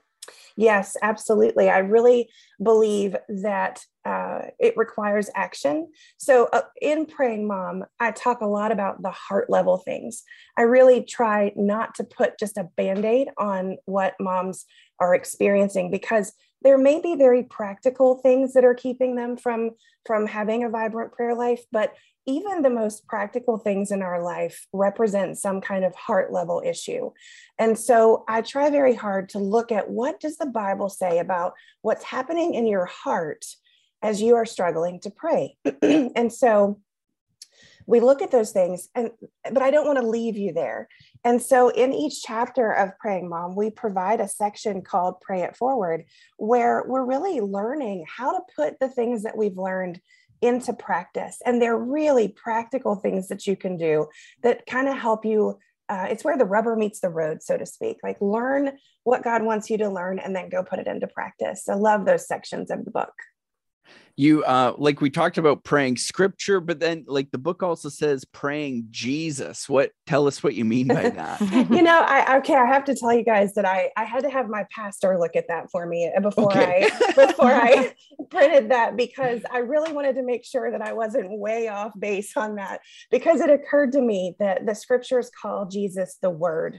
Yes, 0.56 0.96
absolutely. 1.02 1.68
I 1.68 1.78
really 1.78 2.30
believe 2.62 3.16
that 3.28 3.84
uh, 4.32 4.50
it 4.58 4.76
requires 4.76 5.28
action. 5.34 5.88
So, 6.16 6.48
uh, 6.52 6.62
in 6.80 7.06
Praying 7.06 7.46
Mom, 7.46 7.84
I 8.00 8.12
talk 8.12 8.40
a 8.40 8.46
lot 8.46 8.72
about 8.72 9.02
the 9.02 9.10
heart 9.10 9.50
level 9.50 9.78
things. 9.78 10.22
I 10.56 10.62
really 10.62 11.02
try 11.02 11.52
not 11.56 11.94
to 11.96 12.04
put 12.04 12.38
just 12.38 12.56
a 12.56 12.68
band 12.76 13.04
aid 13.04 13.28
on 13.38 13.76
what 13.84 14.14
moms 14.20 14.64
are 15.00 15.14
experiencing 15.14 15.90
because 15.90 16.32
there 16.62 16.78
may 16.78 17.00
be 17.00 17.16
very 17.16 17.42
practical 17.42 18.16
things 18.16 18.52
that 18.54 18.64
are 18.64 18.74
keeping 18.74 19.16
them 19.16 19.36
from 19.36 19.70
from 20.06 20.26
having 20.26 20.64
a 20.64 20.68
vibrant 20.68 21.12
prayer 21.12 21.34
life 21.34 21.62
but 21.72 21.94
even 22.24 22.62
the 22.62 22.70
most 22.70 23.04
practical 23.08 23.58
things 23.58 23.90
in 23.90 24.00
our 24.00 24.22
life 24.22 24.68
represent 24.72 25.36
some 25.36 25.60
kind 25.60 25.84
of 25.84 25.94
heart 25.94 26.32
level 26.32 26.62
issue 26.64 27.10
and 27.58 27.78
so 27.78 28.24
i 28.28 28.40
try 28.40 28.70
very 28.70 28.94
hard 28.94 29.28
to 29.28 29.38
look 29.38 29.72
at 29.72 29.90
what 29.90 30.20
does 30.20 30.36
the 30.36 30.46
bible 30.46 30.88
say 30.88 31.18
about 31.18 31.52
what's 31.82 32.04
happening 32.04 32.54
in 32.54 32.66
your 32.66 32.86
heart 32.86 33.44
as 34.02 34.20
you 34.20 34.34
are 34.36 34.46
struggling 34.46 35.00
to 35.00 35.10
pray. 35.10 35.56
And 35.82 36.32
so 36.32 36.80
we 37.86 38.00
look 38.00 38.22
at 38.22 38.30
those 38.30 38.52
things 38.52 38.88
and 38.94 39.10
but 39.52 39.62
i 39.62 39.70
don't 39.70 39.86
want 39.86 39.98
to 39.98 40.06
leave 40.06 40.36
you 40.36 40.52
there. 40.52 40.88
And 41.24 41.40
so 41.40 41.68
in 41.68 41.92
each 41.92 42.22
chapter 42.22 42.72
of 42.72 42.98
praying 42.98 43.28
mom 43.28 43.54
we 43.56 43.70
provide 43.70 44.20
a 44.20 44.28
section 44.28 44.82
called 44.82 45.20
pray 45.20 45.42
it 45.42 45.56
forward 45.56 46.04
where 46.36 46.84
we're 46.86 47.04
really 47.04 47.40
learning 47.40 48.04
how 48.08 48.32
to 48.32 48.40
put 48.56 48.80
the 48.80 48.88
things 48.88 49.22
that 49.22 49.36
we've 49.36 49.58
learned 49.58 50.00
into 50.40 50.72
practice. 50.72 51.38
And 51.46 51.62
they're 51.62 51.78
really 51.78 52.28
practical 52.28 52.96
things 52.96 53.28
that 53.28 53.46
you 53.46 53.56
can 53.56 53.76
do 53.76 54.08
that 54.42 54.66
kind 54.66 54.88
of 54.88 54.98
help 54.98 55.24
you 55.24 55.58
uh, 55.88 56.06
it's 56.08 56.24
where 56.24 56.38
the 56.38 56.44
rubber 56.44 56.74
meets 56.74 57.00
the 57.00 57.10
road 57.10 57.42
so 57.42 57.58
to 57.58 57.66
speak. 57.66 57.98
Like 58.02 58.16
learn 58.20 58.78
what 59.04 59.24
god 59.24 59.42
wants 59.42 59.68
you 59.68 59.78
to 59.78 59.88
learn 59.88 60.18
and 60.18 60.34
then 60.34 60.48
go 60.48 60.62
put 60.62 60.78
it 60.78 60.86
into 60.86 61.06
practice. 61.06 61.68
I 61.68 61.74
love 61.74 62.04
those 62.04 62.26
sections 62.26 62.70
of 62.70 62.84
the 62.84 62.90
book 62.90 63.12
you 64.16 64.44
uh 64.44 64.74
like 64.76 65.00
we 65.00 65.08
talked 65.08 65.38
about 65.38 65.64
praying 65.64 65.96
scripture 65.96 66.60
but 66.60 66.78
then 66.78 67.04
like 67.06 67.30
the 67.30 67.38
book 67.38 67.62
also 67.62 67.88
says 67.88 68.24
praying 68.26 68.86
jesus 68.90 69.68
what 69.68 69.90
tell 70.06 70.26
us 70.26 70.42
what 70.42 70.54
you 70.54 70.64
mean 70.64 70.86
by 70.86 71.08
that 71.10 71.40
you 71.70 71.82
know 71.82 72.04
i 72.06 72.36
okay 72.36 72.54
i 72.54 72.66
have 72.66 72.84
to 72.84 72.94
tell 72.94 73.12
you 73.12 73.24
guys 73.24 73.54
that 73.54 73.64
i 73.64 73.90
i 73.96 74.04
had 74.04 74.22
to 74.22 74.30
have 74.30 74.48
my 74.48 74.66
pastor 74.74 75.18
look 75.18 75.34
at 75.34 75.48
that 75.48 75.70
for 75.70 75.86
me 75.86 76.10
before 76.20 76.52
okay. 76.52 76.88
i 76.92 77.26
before 77.26 77.52
i 77.52 77.94
printed 78.30 78.70
that 78.70 78.96
because 78.96 79.40
i 79.50 79.58
really 79.58 79.92
wanted 79.92 80.14
to 80.14 80.22
make 80.22 80.44
sure 80.44 80.70
that 80.70 80.82
i 80.82 80.92
wasn't 80.92 81.38
way 81.38 81.68
off 81.68 81.92
base 81.98 82.36
on 82.36 82.56
that 82.56 82.80
because 83.10 83.40
it 83.40 83.50
occurred 83.50 83.92
to 83.92 84.00
me 84.00 84.34
that 84.38 84.66
the 84.66 84.74
scriptures 84.74 85.30
call 85.40 85.66
jesus 85.66 86.18
the 86.20 86.30
word 86.30 86.78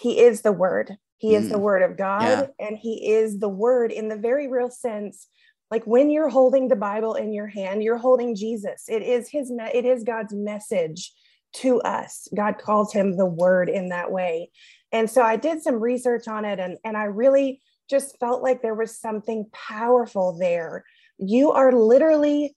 he 0.00 0.18
is 0.20 0.42
the 0.42 0.52
word 0.52 0.96
he 1.18 1.34
is 1.34 1.46
mm. 1.46 1.50
the 1.50 1.58
word 1.58 1.82
of 1.82 1.96
god 1.96 2.50
yeah. 2.58 2.66
and 2.66 2.76
he 2.76 3.12
is 3.12 3.38
the 3.38 3.48
word 3.48 3.92
in 3.92 4.08
the 4.08 4.16
very 4.16 4.48
real 4.48 4.70
sense 4.70 5.28
like 5.70 5.84
when 5.84 6.10
you're 6.10 6.28
holding 6.28 6.68
the 6.68 6.76
bible 6.76 7.14
in 7.14 7.32
your 7.32 7.46
hand 7.46 7.82
you're 7.82 7.98
holding 7.98 8.34
jesus. 8.34 8.84
It 8.88 9.02
is 9.02 9.28
his 9.28 9.52
it 9.72 9.84
is 9.84 10.04
god's 10.04 10.34
message 10.34 11.12
to 11.52 11.80
us. 11.80 12.28
God 12.36 12.58
calls 12.58 12.92
him 12.92 13.16
the 13.16 13.26
word 13.26 13.68
in 13.68 13.88
that 13.88 14.12
way. 14.12 14.50
And 14.92 15.10
so 15.10 15.22
i 15.22 15.36
did 15.36 15.62
some 15.62 15.76
research 15.76 16.28
on 16.28 16.44
it 16.44 16.58
and 16.58 16.78
and 16.84 16.96
i 16.96 17.04
really 17.04 17.60
just 17.88 18.18
felt 18.20 18.42
like 18.42 18.62
there 18.62 18.74
was 18.74 18.96
something 18.96 19.46
powerful 19.52 20.38
there. 20.38 20.84
You 21.18 21.50
are 21.52 21.72
literally 21.72 22.54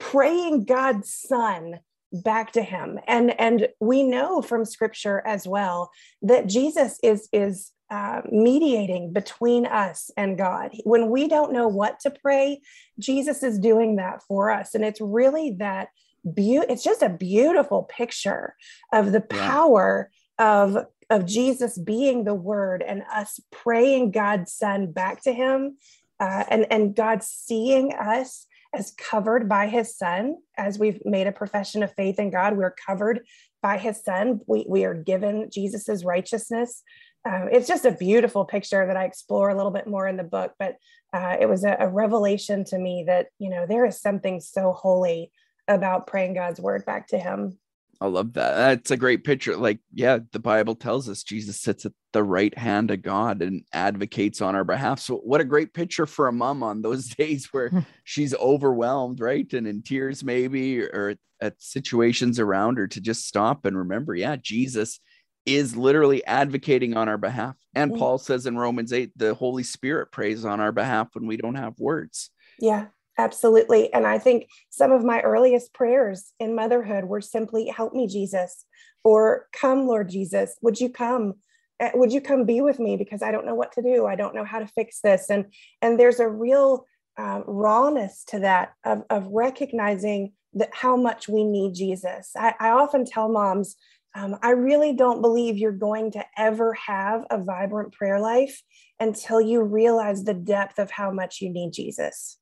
praying 0.00 0.64
god's 0.64 1.12
son 1.14 1.78
back 2.12 2.52
to 2.52 2.62
him. 2.62 2.98
And 3.06 3.38
and 3.40 3.68
we 3.80 4.02
know 4.02 4.42
from 4.42 4.64
scripture 4.64 5.22
as 5.24 5.46
well 5.46 5.90
that 6.22 6.46
jesus 6.46 6.98
is 7.02 7.28
is 7.32 7.72
uh, 7.92 8.22
mediating 8.30 9.12
between 9.12 9.66
us 9.66 10.10
and 10.16 10.38
God. 10.38 10.70
When 10.84 11.10
we 11.10 11.28
don't 11.28 11.52
know 11.52 11.68
what 11.68 12.00
to 12.00 12.10
pray, 12.10 12.62
Jesus 12.98 13.42
is 13.42 13.58
doing 13.58 13.96
that 13.96 14.22
for 14.22 14.50
us. 14.50 14.74
And 14.74 14.82
it's 14.82 15.00
really 15.00 15.56
that 15.58 15.88
beauty, 16.32 16.66
it's 16.70 16.82
just 16.82 17.02
a 17.02 17.10
beautiful 17.10 17.82
picture 17.82 18.56
of 18.94 19.12
the 19.12 19.20
power 19.20 20.10
yeah. 20.40 20.62
of, 20.62 20.86
of 21.10 21.26
Jesus 21.26 21.76
being 21.76 22.24
the 22.24 22.34
word 22.34 22.82
and 22.82 23.02
us 23.12 23.38
praying 23.50 24.12
God's 24.12 24.54
son 24.54 24.90
back 24.90 25.22
to 25.24 25.32
him 25.34 25.76
uh, 26.18 26.44
and, 26.48 26.66
and 26.70 26.96
God 26.96 27.22
seeing 27.22 27.92
us 27.92 28.46
as 28.74 28.92
covered 28.92 29.50
by 29.50 29.66
his 29.66 29.94
son 29.98 30.36
as 30.56 30.78
we've 30.78 31.04
made 31.04 31.26
a 31.26 31.32
profession 31.32 31.82
of 31.82 31.92
faith 31.92 32.18
in 32.18 32.30
god 32.30 32.56
we're 32.56 32.74
covered 32.86 33.20
by 33.60 33.76
his 33.76 34.02
son 34.02 34.40
we, 34.46 34.64
we 34.66 34.86
are 34.86 34.94
given 34.94 35.50
jesus's 35.50 36.06
righteousness 36.06 36.82
um, 37.24 37.48
it's 37.52 37.68
just 37.68 37.84
a 37.84 37.92
beautiful 37.92 38.44
picture 38.44 38.86
that 38.86 38.96
I 38.96 39.04
explore 39.04 39.50
a 39.50 39.56
little 39.56 39.70
bit 39.70 39.86
more 39.86 40.08
in 40.08 40.16
the 40.16 40.24
book. 40.24 40.54
But 40.58 40.76
uh, 41.12 41.36
it 41.40 41.48
was 41.48 41.64
a, 41.64 41.76
a, 41.78 41.88
revelation 41.88 42.64
to 42.64 42.78
me 42.78 43.04
that 43.06 43.28
you 43.38 43.50
know 43.50 43.66
there 43.66 43.84
is 43.84 44.00
something 44.00 44.40
so 44.40 44.72
holy 44.72 45.30
about 45.68 46.06
praying 46.06 46.34
God's 46.34 46.60
word 46.60 46.84
back 46.84 47.08
to 47.08 47.18
Him. 47.18 47.58
I 48.00 48.06
love 48.06 48.32
that. 48.32 48.56
That's 48.56 48.90
a 48.90 48.96
great 48.96 49.22
picture. 49.22 49.56
Like, 49.56 49.78
yeah, 49.92 50.18
the 50.32 50.40
Bible 50.40 50.74
tells 50.74 51.08
us 51.08 51.22
Jesus 51.22 51.60
sits 51.60 51.86
at 51.86 51.92
the 52.12 52.24
right 52.24 52.56
hand 52.58 52.90
of 52.90 53.00
God 53.00 53.42
and 53.42 53.62
advocates 53.72 54.40
on 54.40 54.56
our 54.56 54.64
behalf. 54.64 54.98
So, 54.98 55.18
what 55.18 55.40
a 55.40 55.44
great 55.44 55.72
picture 55.72 56.06
for 56.06 56.26
a 56.26 56.32
mom 56.32 56.64
on 56.64 56.82
those 56.82 57.06
days 57.16 57.50
where 57.52 57.70
she's 58.02 58.34
overwhelmed, 58.34 59.20
right? 59.20 59.50
And 59.52 59.68
in 59.68 59.82
tears, 59.82 60.24
maybe, 60.24 60.82
or 60.82 61.14
at 61.40 61.62
situations 61.62 62.40
around 62.40 62.78
her 62.78 62.88
to 62.88 63.00
just 63.00 63.28
stop 63.28 63.64
and 63.66 63.78
remember, 63.78 64.14
yeah, 64.16 64.34
Jesus 64.34 64.98
is 65.44 65.76
literally 65.76 66.24
advocating 66.24 66.96
on 66.96 67.08
our 67.08 67.18
behalf. 67.18 67.56
And 67.74 67.94
Paul 67.94 68.18
says 68.18 68.46
in 68.46 68.56
Romans 68.56 68.92
8, 68.92 69.10
the 69.16 69.34
Holy 69.34 69.62
Spirit 69.62 70.12
prays 70.12 70.44
on 70.44 70.60
our 70.60 70.72
behalf 70.72 71.08
when 71.14 71.26
we 71.26 71.36
don't 71.36 71.56
have 71.56 71.78
words. 71.78 72.30
Yeah, 72.58 72.86
absolutely. 73.18 73.92
And 73.92 74.06
I 74.06 74.18
think 74.18 74.48
some 74.70 74.92
of 74.92 75.04
my 75.04 75.20
earliest 75.20 75.74
prayers 75.74 76.32
in 76.38 76.54
motherhood 76.54 77.04
were 77.04 77.20
simply, 77.20 77.66
Help 77.68 77.92
me, 77.92 78.06
Jesus, 78.06 78.64
or 79.04 79.48
Come, 79.52 79.86
Lord 79.86 80.10
Jesus, 80.10 80.56
would 80.62 80.80
you 80.80 80.88
come? 80.88 81.34
Eh, 81.80 81.90
would 81.94 82.12
you 82.12 82.20
come 82.20 82.44
be 82.44 82.60
with 82.60 82.78
me 82.78 82.96
because 82.96 83.22
I 83.22 83.32
don't 83.32 83.46
know 83.46 83.54
what 83.56 83.72
to 83.72 83.82
do. 83.82 84.06
I 84.06 84.14
don't 84.14 84.34
know 84.34 84.44
how 84.44 84.60
to 84.60 84.66
fix 84.66 85.00
this. 85.00 85.30
And 85.30 85.46
and 85.80 85.98
there's 85.98 86.20
a 86.20 86.28
real 86.28 86.86
um, 87.18 87.44
rawness 87.46 88.24
to 88.28 88.38
that 88.40 88.74
of, 88.84 89.02
of 89.10 89.26
recognizing 89.28 90.32
that 90.54 90.70
how 90.72 90.96
much 90.96 91.28
we 91.28 91.44
need 91.44 91.74
Jesus. 91.74 92.32
I, 92.36 92.54
I 92.60 92.70
often 92.70 93.04
tell 93.04 93.28
moms, 93.28 93.76
um, 94.14 94.36
I 94.42 94.50
really 94.50 94.94
don't 94.94 95.22
believe 95.22 95.56
you're 95.56 95.72
going 95.72 96.12
to 96.12 96.24
ever 96.36 96.74
have 96.74 97.24
a 97.30 97.42
vibrant 97.42 97.92
prayer 97.92 98.20
life 98.20 98.62
until 99.00 99.40
you 99.40 99.62
realize 99.62 100.24
the 100.24 100.34
depth 100.34 100.78
of 100.78 100.90
how 100.90 101.10
much 101.10 101.40
you 101.40 101.50
need 101.50 101.72
Jesus. 101.72 102.38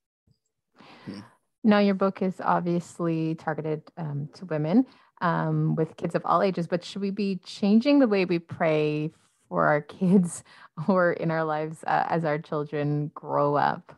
Hmm. 1.04 1.20
Now, 1.62 1.78
your 1.78 1.94
book 1.94 2.22
is 2.22 2.40
obviously 2.42 3.34
targeted 3.36 3.82
um, 3.96 4.28
to 4.34 4.46
women 4.46 4.86
um, 5.20 5.74
with 5.76 5.96
kids 5.96 6.14
of 6.14 6.22
all 6.24 6.42
ages, 6.42 6.66
but 6.66 6.84
should 6.84 7.02
we 7.02 7.10
be 7.10 7.36
changing 7.44 7.98
the 7.98 8.08
way 8.08 8.24
we 8.24 8.38
pray 8.38 9.12
for 9.48 9.66
our 9.66 9.82
kids 9.82 10.42
or 10.88 11.12
in 11.12 11.30
our 11.30 11.44
lives 11.44 11.84
uh, 11.86 12.06
as 12.08 12.24
our 12.24 12.38
children 12.38 13.10
grow 13.14 13.54
up? 13.56 13.94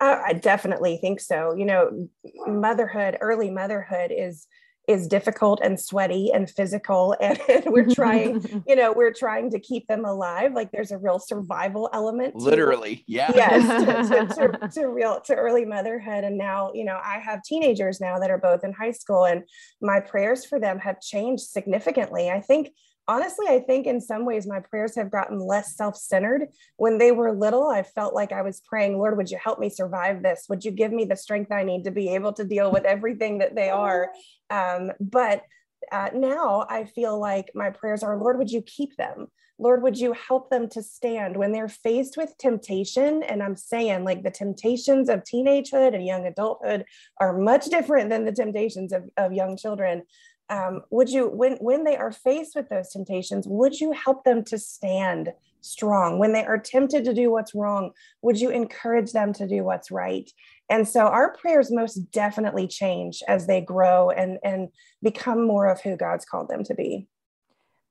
Uh, 0.00 0.20
I 0.26 0.32
definitely 0.34 0.98
think 0.98 1.20
so. 1.20 1.54
You 1.54 1.64
know, 1.64 2.08
motherhood, 2.46 3.16
early 3.20 3.50
motherhood 3.50 4.12
is 4.14 4.46
is 4.90 5.06
difficult 5.06 5.60
and 5.62 5.80
sweaty 5.80 6.30
and 6.32 6.50
physical 6.50 7.16
and, 7.20 7.38
we're 7.66 7.86
trying 7.86 8.62
you 8.68 8.76
know 8.76 8.92
we're 8.92 9.12
trying 9.12 9.50
to 9.50 9.58
keep 9.58 9.86
them 9.86 10.04
alive 10.04 10.52
like 10.54 10.70
there's 10.72 10.90
a 10.90 10.98
real 10.98 11.18
survival 11.18 11.88
element 11.92 12.34
to, 12.34 12.44
literally 12.44 13.04
yeah. 13.06 13.30
Yes 13.34 14.08
to, 14.08 14.26
to, 14.34 14.58
to, 14.58 14.68
to, 14.68 14.86
real 14.88 15.20
to 15.22 15.34
early 15.34 15.64
motherhood 15.64 16.24
and 16.24 16.36
now 16.36 16.72
you 16.74 16.84
know 16.84 16.98
i 17.04 17.18
have 17.18 17.42
teenagers 17.42 18.00
now 18.00 18.18
that 18.18 18.30
are 18.30 18.38
both 18.38 18.64
in 18.64 18.72
high 18.72 18.92
school 18.92 19.24
and 19.24 19.44
my 19.80 20.00
prayers 20.00 20.44
for 20.44 20.58
them 20.60 20.78
have 20.78 21.00
changed 21.00 21.44
significantly. 21.44 22.30
I 22.30 22.40
think 22.40 22.72
honestly, 23.10 23.46
I 23.48 23.58
think 23.58 23.86
in 23.86 24.00
some 24.00 24.24
ways 24.24 24.46
my 24.46 24.60
prayers 24.60 24.94
have 24.94 25.10
gotten 25.10 25.40
less 25.40 25.76
self 25.76 25.96
centered. 25.96 26.46
When 26.76 26.96
they 26.96 27.10
were 27.10 27.32
little, 27.32 27.66
I 27.66 27.82
felt 27.82 28.14
like 28.14 28.30
I 28.30 28.42
was 28.42 28.60
praying, 28.60 28.98
Lord, 28.98 29.16
would 29.16 29.30
you 29.30 29.38
help 29.42 29.58
me 29.58 29.68
survive 29.68 30.22
this? 30.22 30.46
Would 30.48 30.64
you 30.64 30.70
give 30.70 30.92
me 30.92 31.04
the 31.04 31.16
strength 31.16 31.50
I 31.50 31.64
need 31.64 31.82
to 31.84 31.90
be 31.90 32.14
able 32.14 32.32
to 32.34 32.44
deal 32.44 32.70
with 32.70 32.84
everything 32.84 33.38
that 33.38 33.56
they 33.56 33.68
are? 33.68 34.12
Um, 34.48 34.92
but 35.00 35.42
uh, 35.90 36.10
now 36.14 36.66
I 36.70 36.84
feel 36.84 37.18
like 37.18 37.50
my 37.52 37.70
prayers 37.70 38.04
are, 38.04 38.16
Lord, 38.16 38.38
would 38.38 38.50
you 38.50 38.62
keep 38.62 38.96
them? 38.96 39.26
Lord, 39.58 39.82
would 39.82 39.98
you 39.98 40.14
help 40.14 40.48
them 40.48 40.68
to 40.70 40.82
stand 40.82 41.36
when 41.36 41.52
they're 41.52 41.68
faced 41.68 42.16
with 42.16 42.38
temptation? 42.38 43.22
And 43.22 43.42
I'm 43.42 43.56
saying, 43.56 44.04
like, 44.04 44.22
the 44.22 44.30
temptations 44.30 45.10
of 45.10 45.22
teenagehood 45.24 45.94
and 45.94 46.06
young 46.06 46.26
adulthood 46.26 46.86
are 47.20 47.36
much 47.36 47.66
different 47.66 48.08
than 48.08 48.24
the 48.24 48.32
temptations 48.32 48.92
of, 48.92 49.10
of 49.18 49.34
young 49.34 49.58
children 49.58 50.04
um, 50.50 50.82
would 50.90 51.08
you 51.08 51.28
when 51.28 51.54
when 51.60 51.84
they 51.84 51.96
are 51.96 52.12
faced 52.12 52.54
with 52.56 52.68
those 52.68 52.90
temptations 52.90 53.46
would 53.48 53.80
you 53.80 53.92
help 53.92 54.24
them 54.24 54.44
to 54.44 54.58
stand 54.58 55.32
strong? 55.62 56.18
When 56.18 56.32
they 56.32 56.44
are 56.44 56.58
tempted 56.58 57.04
to 57.04 57.14
do 57.14 57.30
what's 57.30 57.54
wrong 57.54 57.92
would 58.20 58.40
you 58.40 58.50
encourage 58.50 59.12
them 59.12 59.32
to 59.34 59.46
do 59.46 59.64
what's 59.64 59.90
right? 59.90 60.28
And 60.68 60.86
so 60.86 61.06
our 61.06 61.32
prayers 61.36 61.70
most 61.70 61.94
definitely 62.12 62.66
change 62.66 63.22
as 63.28 63.46
they 63.46 63.60
grow 63.60 64.10
and 64.10 64.38
and 64.44 64.68
become 65.02 65.46
more 65.46 65.66
of 65.66 65.80
who 65.80 65.96
god's 65.96 66.24
called 66.24 66.48
them 66.48 66.64
to 66.64 66.74
be. 66.74 67.08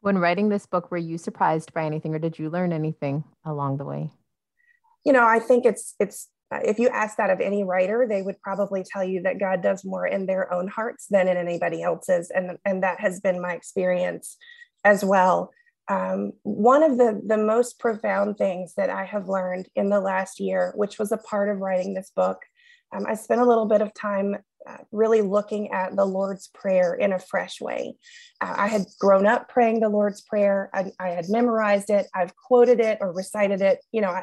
When 0.02 0.18
writing 0.18 0.50
this 0.50 0.66
book 0.66 0.92
were 0.92 0.98
you 0.98 1.18
surprised 1.18 1.74
by 1.74 1.86
anything 1.86 2.14
or 2.14 2.20
did 2.20 2.38
you 2.38 2.50
learn 2.50 2.74
anything 2.74 3.24
along 3.46 3.78
the 3.78 3.86
way? 3.86 4.12
You 5.06 5.14
know 5.14 5.26
i 5.26 5.40
think 5.40 5.66
it's 5.66 5.96
it's 6.00 6.28
if 6.52 6.80
you 6.80 6.90
ask 6.90 7.18
that 7.18 7.30
of 7.30 7.40
any 7.40 7.64
writer, 7.64 8.08
they 8.10 8.22
would 8.22 8.42
probably 8.42 8.84
tell 8.84 9.04
you 9.04 9.22
that 9.24 9.40
God 9.40 9.62
does 9.62 9.86
more 9.86 10.08
in 10.08 10.26
their 10.26 10.52
own 10.52 10.68
hearts 10.68 11.06
than 11.10 11.28
in 11.28 11.38
anybody 11.38 11.84
else's. 11.84 12.32
And, 12.32 12.58
and 12.66 12.84
that 12.84 13.00
has 13.00 13.20
been 13.20 13.42
my 13.42 13.54
experience 13.54 14.38
as 14.84 15.04
well. 15.04 15.52
Um, 15.90 16.34
one 16.44 16.84
of 16.84 16.98
the, 16.98 17.22
the 17.26 17.38
most 17.38 17.80
profound 17.80 18.38
things 18.38 18.74
that 18.78 18.90
I 18.90 19.06
have 19.06 19.28
learned 19.28 19.70
in 19.76 19.90
the 19.90 20.00
last 20.00 20.40
year, 20.40 20.72
which 20.76 21.00
was 21.00 21.12
a 21.12 21.18
part 21.18 21.50
of 21.50 21.60
writing 21.60 21.94
this 21.94 22.12
book, 22.16 22.40
um, 22.96 23.06
I 23.08 23.16
spent 23.16 23.42
a 23.42 23.46
little 23.46 23.68
bit 23.68 23.82
of 23.82 23.94
time 23.94 24.36
uh, 24.68 24.78
really 24.92 25.22
looking 25.22 25.72
at 25.72 25.96
the 25.96 26.06
Lord's 26.06 26.48
Prayer 26.48 26.94
in 26.94 27.14
a 27.14 27.20
fresh 27.20 27.62
way. 27.62 27.96
Uh, 28.42 28.54
I 28.58 28.68
had 28.68 28.86
grown 29.00 29.26
up 29.26 29.50
praying 29.50 29.80
the 29.80 29.90
Lord's 29.90 30.22
Prayer. 30.22 30.70
I, 30.74 30.92
I, 31.00 31.10
had 31.10 31.30
memorized 31.30 31.90
it. 31.90 32.08
I've 32.14 32.36
quoted 32.36 32.80
it 32.80 32.98
or 33.00 33.14
recited 33.14 33.62
it. 33.62 33.80
You 33.92 34.02
know, 34.02 34.14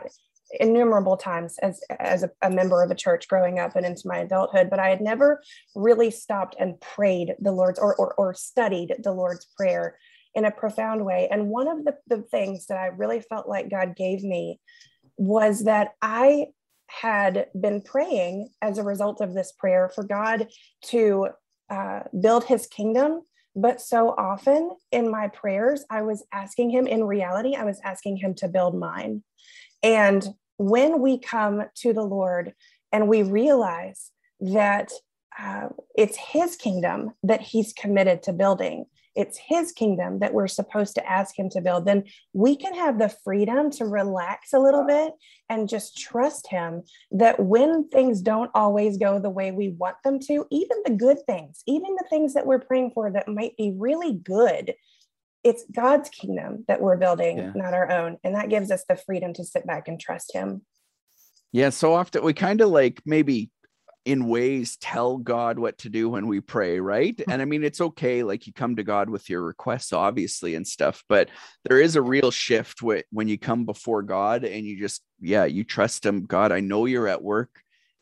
innumerable 0.60 1.16
times 1.16 1.58
as 1.62 1.80
as 1.98 2.22
a, 2.22 2.30
a, 2.42 2.50
member 2.50 2.82
of 2.82 2.90
a 2.90 2.94
church 2.94 3.26
growing 3.28 3.58
up 3.58 3.74
and 3.74 3.84
into 3.84 4.06
my 4.06 4.18
adulthood 4.18 4.70
but 4.70 4.78
i 4.78 4.88
had 4.88 5.00
never 5.00 5.42
really 5.74 6.10
stopped 6.10 6.54
and 6.60 6.80
prayed 6.80 7.34
the 7.40 7.50
lord's 7.50 7.78
or 7.78 7.96
or, 7.96 8.14
or 8.14 8.32
studied 8.32 8.94
the 9.02 9.12
lord's 9.12 9.46
prayer 9.56 9.96
in 10.36 10.44
a 10.44 10.50
profound 10.50 11.04
way. 11.04 11.28
And 11.30 11.48
one 11.48 11.66
of 11.66 11.84
the, 11.84 11.96
the 12.06 12.22
things 12.22 12.66
that 12.66 12.78
i 12.78 12.86
really 12.86 13.20
felt 13.20 13.48
like 13.48 13.70
god 13.70 13.96
gave 13.96 14.22
me 14.22 14.60
was 15.16 15.64
that 15.64 15.94
i 16.02 16.46
had 16.88 17.46
been 17.58 17.80
praying 17.80 18.48
as 18.62 18.78
a 18.78 18.84
result 18.84 19.20
of 19.20 19.34
this 19.34 19.52
prayer 19.52 19.90
for 19.92 20.04
god 20.04 20.46
to 20.84 21.28
uh, 21.68 22.00
build 22.20 22.44
his 22.44 22.68
kingdom 22.68 23.22
but 23.56 23.80
so 23.80 24.10
often 24.10 24.70
in 24.92 25.10
my 25.10 25.26
prayers 25.28 25.84
i 25.90 26.02
was 26.02 26.24
asking 26.32 26.70
him 26.70 26.86
in 26.86 27.02
reality 27.02 27.56
i 27.56 27.64
was 27.64 27.80
asking 27.82 28.16
him 28.16 28.34
to 28.34 28.46
build 28.46 28.78
mine 28.78 29.24
and 29.82 30.26
when 30.58 31.00
we 31.00 31.18
come 31.18 31.64
to 31.76 31.92
the 31.92 32.02
Lord 32.02 32.54
and 32.92 33.08
we 33.08 33.22
realize 33.22 34.10
that 34.40 34.90
uh, 35.38 35.68
it's 35.94 36.16
his 36.16 36.56
kingdom 36.56 37.12
that 37.22 37.42
he's 37.42 37.72
committed 37.72 38.22
to 38.22 38.32
building 38.32 38.86
it's 39.16 39.38
his 39.38 39.72
kingdom 39.72 40.18
that 40.18 40.34
we're 40.34 40.46
supposed 40.46 40.94
to 40.94 41.10
ask 41.10 41.36
him 41.36 41.48
to 41.50 41.60
build, 41.60 41.86
then 41.86 42.04
we 42.34 42.54
can 42.54 42.74
have 42.74 42.98
the 42.98 43.08
freedom 43.24 43.70
to 43.72 43.86
relax 43.86 44.52
a 44.52 44.58
little 44.58 44.84
bit 44.86 45.14
and 45.48 45.68
just 45.68 45.96
trust 45.96 46.46
him 46.48 46.82
that 47.10 47.40
when 47.40 47.88
things 47.88 48.20
don't 48.20 48.50
always 48.54 48.98
go 48.98 49.18
the 49.18 49.30
way 49.30 49.50
we 49.50 49.70
want 49.70 49.96
them 50.04 50.20
to, 50.20 50.46
even 50.50 50.76
the 50.84 50.92
good 50.92 51.18
things, 51.26 51.62
even 51.66 51.94
the 51.96 52.06
things 52.10 52.34
that 52.34 52.46
we're 52.46 52.60
praying 52.60 52.90
for 52.94 53.10
that 53.10 53.26
might 53.26 53.56
be 53.56 53.74
really 53.76 54.12
good, 54.12 54.74
it's 55.46 55.64
God's 55.72 56.08
kingdom 56.08 56.64
that 56.66 56.80
we're 56.80 56.96
building, 56.96 57.38
yeah. 57.38 57.52
not 57.54 57.72
our 57.72 57.88
own. 57.88 58.16
And 58.24 58.34
that 58.34 58.48
gives 58.48 58.72
us 58.72 58.84
the 58.88 58.96
freedom 58.96 59.32
to 59.34 59.44
sit 59.44 59.64
back 59.64 59.86
and 59.86 60.00
trust 60.00 60.32
him. 60.34 60.62
Yeah, 61.52 61.70
so 61.70 61.94
often 61.94 62.24
we 62.24 62.32
kind 62.32 62.60
of 62.60 62.70
like 62.70 63.00
maybe 63.06 63.50
in 64.04 64.26
ways 64.26 64.76
tell 64.76 65.18
God 65.18 65.56
what 65.60 65.78
to 65.78 65.88
do 65.88 66.08
when 66.08 66.26
we 66.26 66.40
pray, 66.40 66.80
right? 66.80 67.20
And 67.28 67.40
I 67.40 67.44
mean, 67.44 67.62
it's 67.62 67.80
okay, 67.80 68.24
like 68.24 68.48
you 68.48 68.52
come 68.52 68.74
to 68.74 68.82
God 68.82 69.08
with 69.08 69.30
your 69.30 69.42
requests, 69.42 69.92
obviously, 69.92 70.56
and 70.56 70.66
stuff, 70.66 71.04
but 71.08 71.28
there 71.64 71.80
is 71.80 71.94
a 71.94 72.02
real 72.02 72.32
shift 72.32 72.80
when 72.82 73.28
you 73.28 73.38
come 73.38 73.64
before 73.64 74.02
God 74.02 74.44
and 74.44 74.66
you 74.66 74.78
just, 74.80 75.00
yeah, 75.20 75.44
you 75.44 75.62
trust 75.62 76.04
Him. 76.04 76.26
God, 76.26 76.50
I 76.50 76.58
know 76.58 76.86
you're 76.86 77.08
at 77.08 77.22
work. 77.22 77.50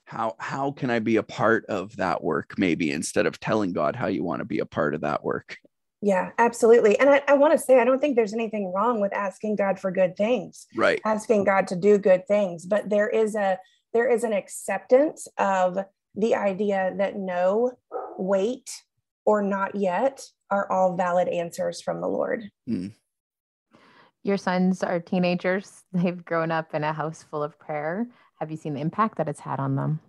How 0.06 0.34
how 0.38 0.72
can 0.72 0.90
I 0.90 0.98
be 0.98 1.16
a 1.16 1.22
part 1.22 1.66
of 1.66 1.96
that 1.96 2.22
work? 2.24 2.54
Maybe 2.58 2.90
instead 2.90 3.26
of 3.26 3.38
telling 3.38 3.72
God 3.72 3.96
how 3.96 4.06
you 4.06 4.24
want 4.24 4.40
to 4.40 4.46
be 4.46 4.60
a 4.60 4.66
part 4.66 4.94
of 4.94 5.02
that 5.02 5.24
work. 5.24 5.58
Yeah, 6.04 6.32
absolutely. 6.36 7.00
And 7.00 7.08
I, 7.08 7.22
I 7.26 7.32
want 7.32 7.54
to 7.54 7.58
say, 7.58 7.80
I 7.80 7.84
don't 7.84 7.98
think 7.98 8.14
there's 8.14 8.34
anything 8.34 8.74
wrong 8.74 9.00
with 9.00 9.14
asking 9.14 9.56
God 9.56 9.80
for 9.80 9.90
good 9.90 10.18
things, 10.18 10.66
right? 10.76 11.00
Asking 11.02 11.44
God 11.44 11.66
to 11.68 11.76
do 11.76 11.96
good 11.96 12.28
things, 12.28 12.66
but 12.66 12.90
there 12.90 13.08
is 13.08 13.34
a 13.34 13.58
there 13.94 14.10
is 14.10 14.22
an 14.22 14.34
acceptance 14.34 15.26
of 15.38 15.78
the 16.14 16.34
idea 16.34 16.92
that 16.98 17.16
no, 17.16 17.72
wait, 18.18 18.70
or 19.24 19.40
not 19.40 19.74
yet 19.76 20.20
are 20.50 20.70
all 20.70 20.94
valid 20.94 21.28
answers 21.28 21.80
from 21.80 22.02
the 22.02 22.08
Lord. 22.08 22.50
Mm. 22.68 22.92
Your 24.22 24.36
sons 24.36 24.82
are 24.82 25.00
teenagers. 25.00 25.84
They've 25.94 26.22
grown 26.22 26.50
up 26.50 26.74
in 26.74 26.84
a 26.84 26.92
house 26.92 27.24
full 27.30 27.42
of 27.42 27.58
prayer. 27.58 28.08
Have 28.40 28.50
you 28.50 28.58
seen 28.58 28.74
the 28.74 28.82
impact 28.82 29.16
that 29.16 29.28
it's 29.28 29.40
had 29.40 29.58
on 29.58 29.74
them? 29.74 30.00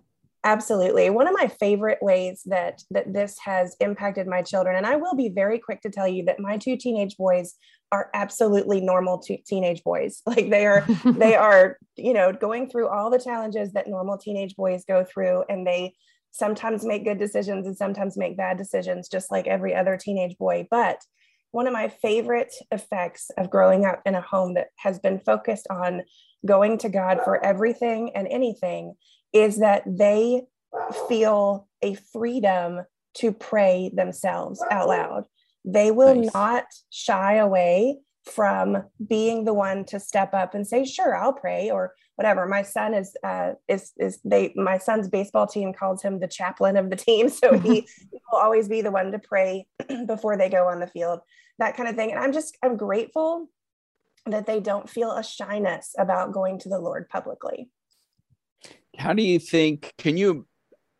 Absolutely. 0.46 1.10
One 1.10 1.26
of 1.26 1.34
my 1.34 1.48
favorite 1.48 1.98
ways 2.00 2.42
that 2.46 2.80
that 2.92 3.12
this 3.12 3.36
has 3.44 3.74
impacted 3.80 4.28
my 4.28 4.42
children 4.42 4.76
and 4.76 4.86
I 4.86 4.94
will 4.94 5.16
be 5.16 5.28
very 5.28 5.58
quick 5.58 5.80
to 5.80 5.90
tell 5.90 6.06
you 6.06 6.24
that 6.26 6.38
my 6.38 6.56
two 6.56 6.76
teenage 6.76 7.16
boys 7.16 7.56
are 7.90 8.10
absolutely 8.14 8.80
normal 8.80 9.18
to 9.18 9.36
teenage 9.38 9.82
boys. 9.82 10.22
Like 10.26 10.48
they 10.48 10.64
are 10.64 10.86
they 11.04 11.34
are, 11.48 11.78
you 11.96 12.12
know, 12.12 12.32
going 12.32 12.70
through 12.70 12.86
all 12.86 13.10
the 13.10 13.18
challenges 13.18 13.72
that 13.72 13.88
normal 13.88 14.18
teenage 14.18 14.54
boys 14.54 14.84
go 14.86 15.04
through 15.04 15.42
and 15.48 15.66
they 15.66 15.94
sometimes 16.30 16.84
make 16.84 17.04
good 17.04 17.18
decisions 17.18 17.66
and 17.66 17.76
sometimes 17.76 18.16
make 18.16 18.36
bad 18.36 18.56
decisions 18.56 19.08
just 19.08 19.32
like 19.32 19.48
every 19.48 19.74
other 19.74 19.96
teenage 19.96 20.38
boy. 20.38 20.68
But 20.70 21.00
one 21.50 21.66
of 21.66 21.72
my 21.72 21.88
favorite 21.88 22.54
effects 22.70 23.32
of 23.36 23.50
growing 23.50 23.84
up 23.84 24.00
in 24.06 24.14
a 24.14 24.20
home 24.20 24.54
that 24.54 24.68
has 24.76 25.00
been 25.00 25.18
focused 25.18 25.66
on 25.70 26.02
going 26.44 26.78
to 26.78 26.88
God 26.88 27.18
for 27.24 27.44
everything 27.44 28.12
and 28.14 28.28
anything 28.28 28.94
is 29.38 29.58
that 29.58 29.82
they 29.86 30.42
feel 31.08 31.68
a 31.82 31.94
freedom 32.12 32.80
to 33.14 33.32
pray 33.32 33.90
themselves 33.94 34.62
out 34.70 34.88
loud. 34.88 35.24
They 35.64 35.90
will 35.90 36.14
nice. 36.14 36.34
not 36.34 36.64
shy 36.90 37.36
away 37.36 37.98
from 38.24 38.84
being 39.06 39.44
the 39.44 39.54
one 39.54 39.84
to 39.86 40.00
step 40.00 40.34
up 40.34 40.54
and 40.54 40.66
say, 40.66 40.84
"Sure, 40.84 41.16
I'll 41.16 41.32
pray," 41.32 41.70
or 41.70 41.94
whatever. 42.16 42.46
My 42.46 42.62
son 42.62 42.94
is 42.94 43.16
uh, 43.22 43.52
is 43.68 43.92
is 43.98 44.20
they 44.24 44.52
my 44.56 44.78
son's 44.78 45.08
baseball 45.08 45.46
team 45.46 45.72
calls 45.72 46.02
him 46.02 46.18
the 46.18 46.28
chaplain 46.28 46.76
of 46.76 46.90
the 46.90 46.96
team, 46.96 47.28
so 47.40 47.58
he, 47.58 47.80
he 47.80 47.86
will 48.32 48.38
always 48.38 48.68
be 48.68 48.82
the 48.82 48.90
one 48.90 49.12
to 49.12 49.18
pray 49.18 49.66
before 50.06 50.36
they 50.36 50.48
go 50.48 50.68
on 50.68 50.80
the 50.80 50.86
field, 50.86 51.20
that 51.58 51.76
kind 51.76 51.88
of 51.88 51.96
thing. 51.96 52.10
And 52.10 52.20
I'm 52.20 52.32
just 52.32 52.56
I'm 52.62 52.76
grateful 52.76 53.48
that 54.26 54.46
they 54.46 54.60
don't 54.60 54.90
feel 54.90 55.12
a 55.12 55.22
shyness 55.22 55.94
about 55.98 56.32
going 56.32 56.58
to 56.60 56.68
the 56.68 56.80
Lord 56.80 57.08
publicly. 57.08 57.70
How 58.96 59.12
do 59.12 59.22
you 59.22 59.38
think? 59.38 59.92
Can 59.98 60.16
you? 60.16 60.46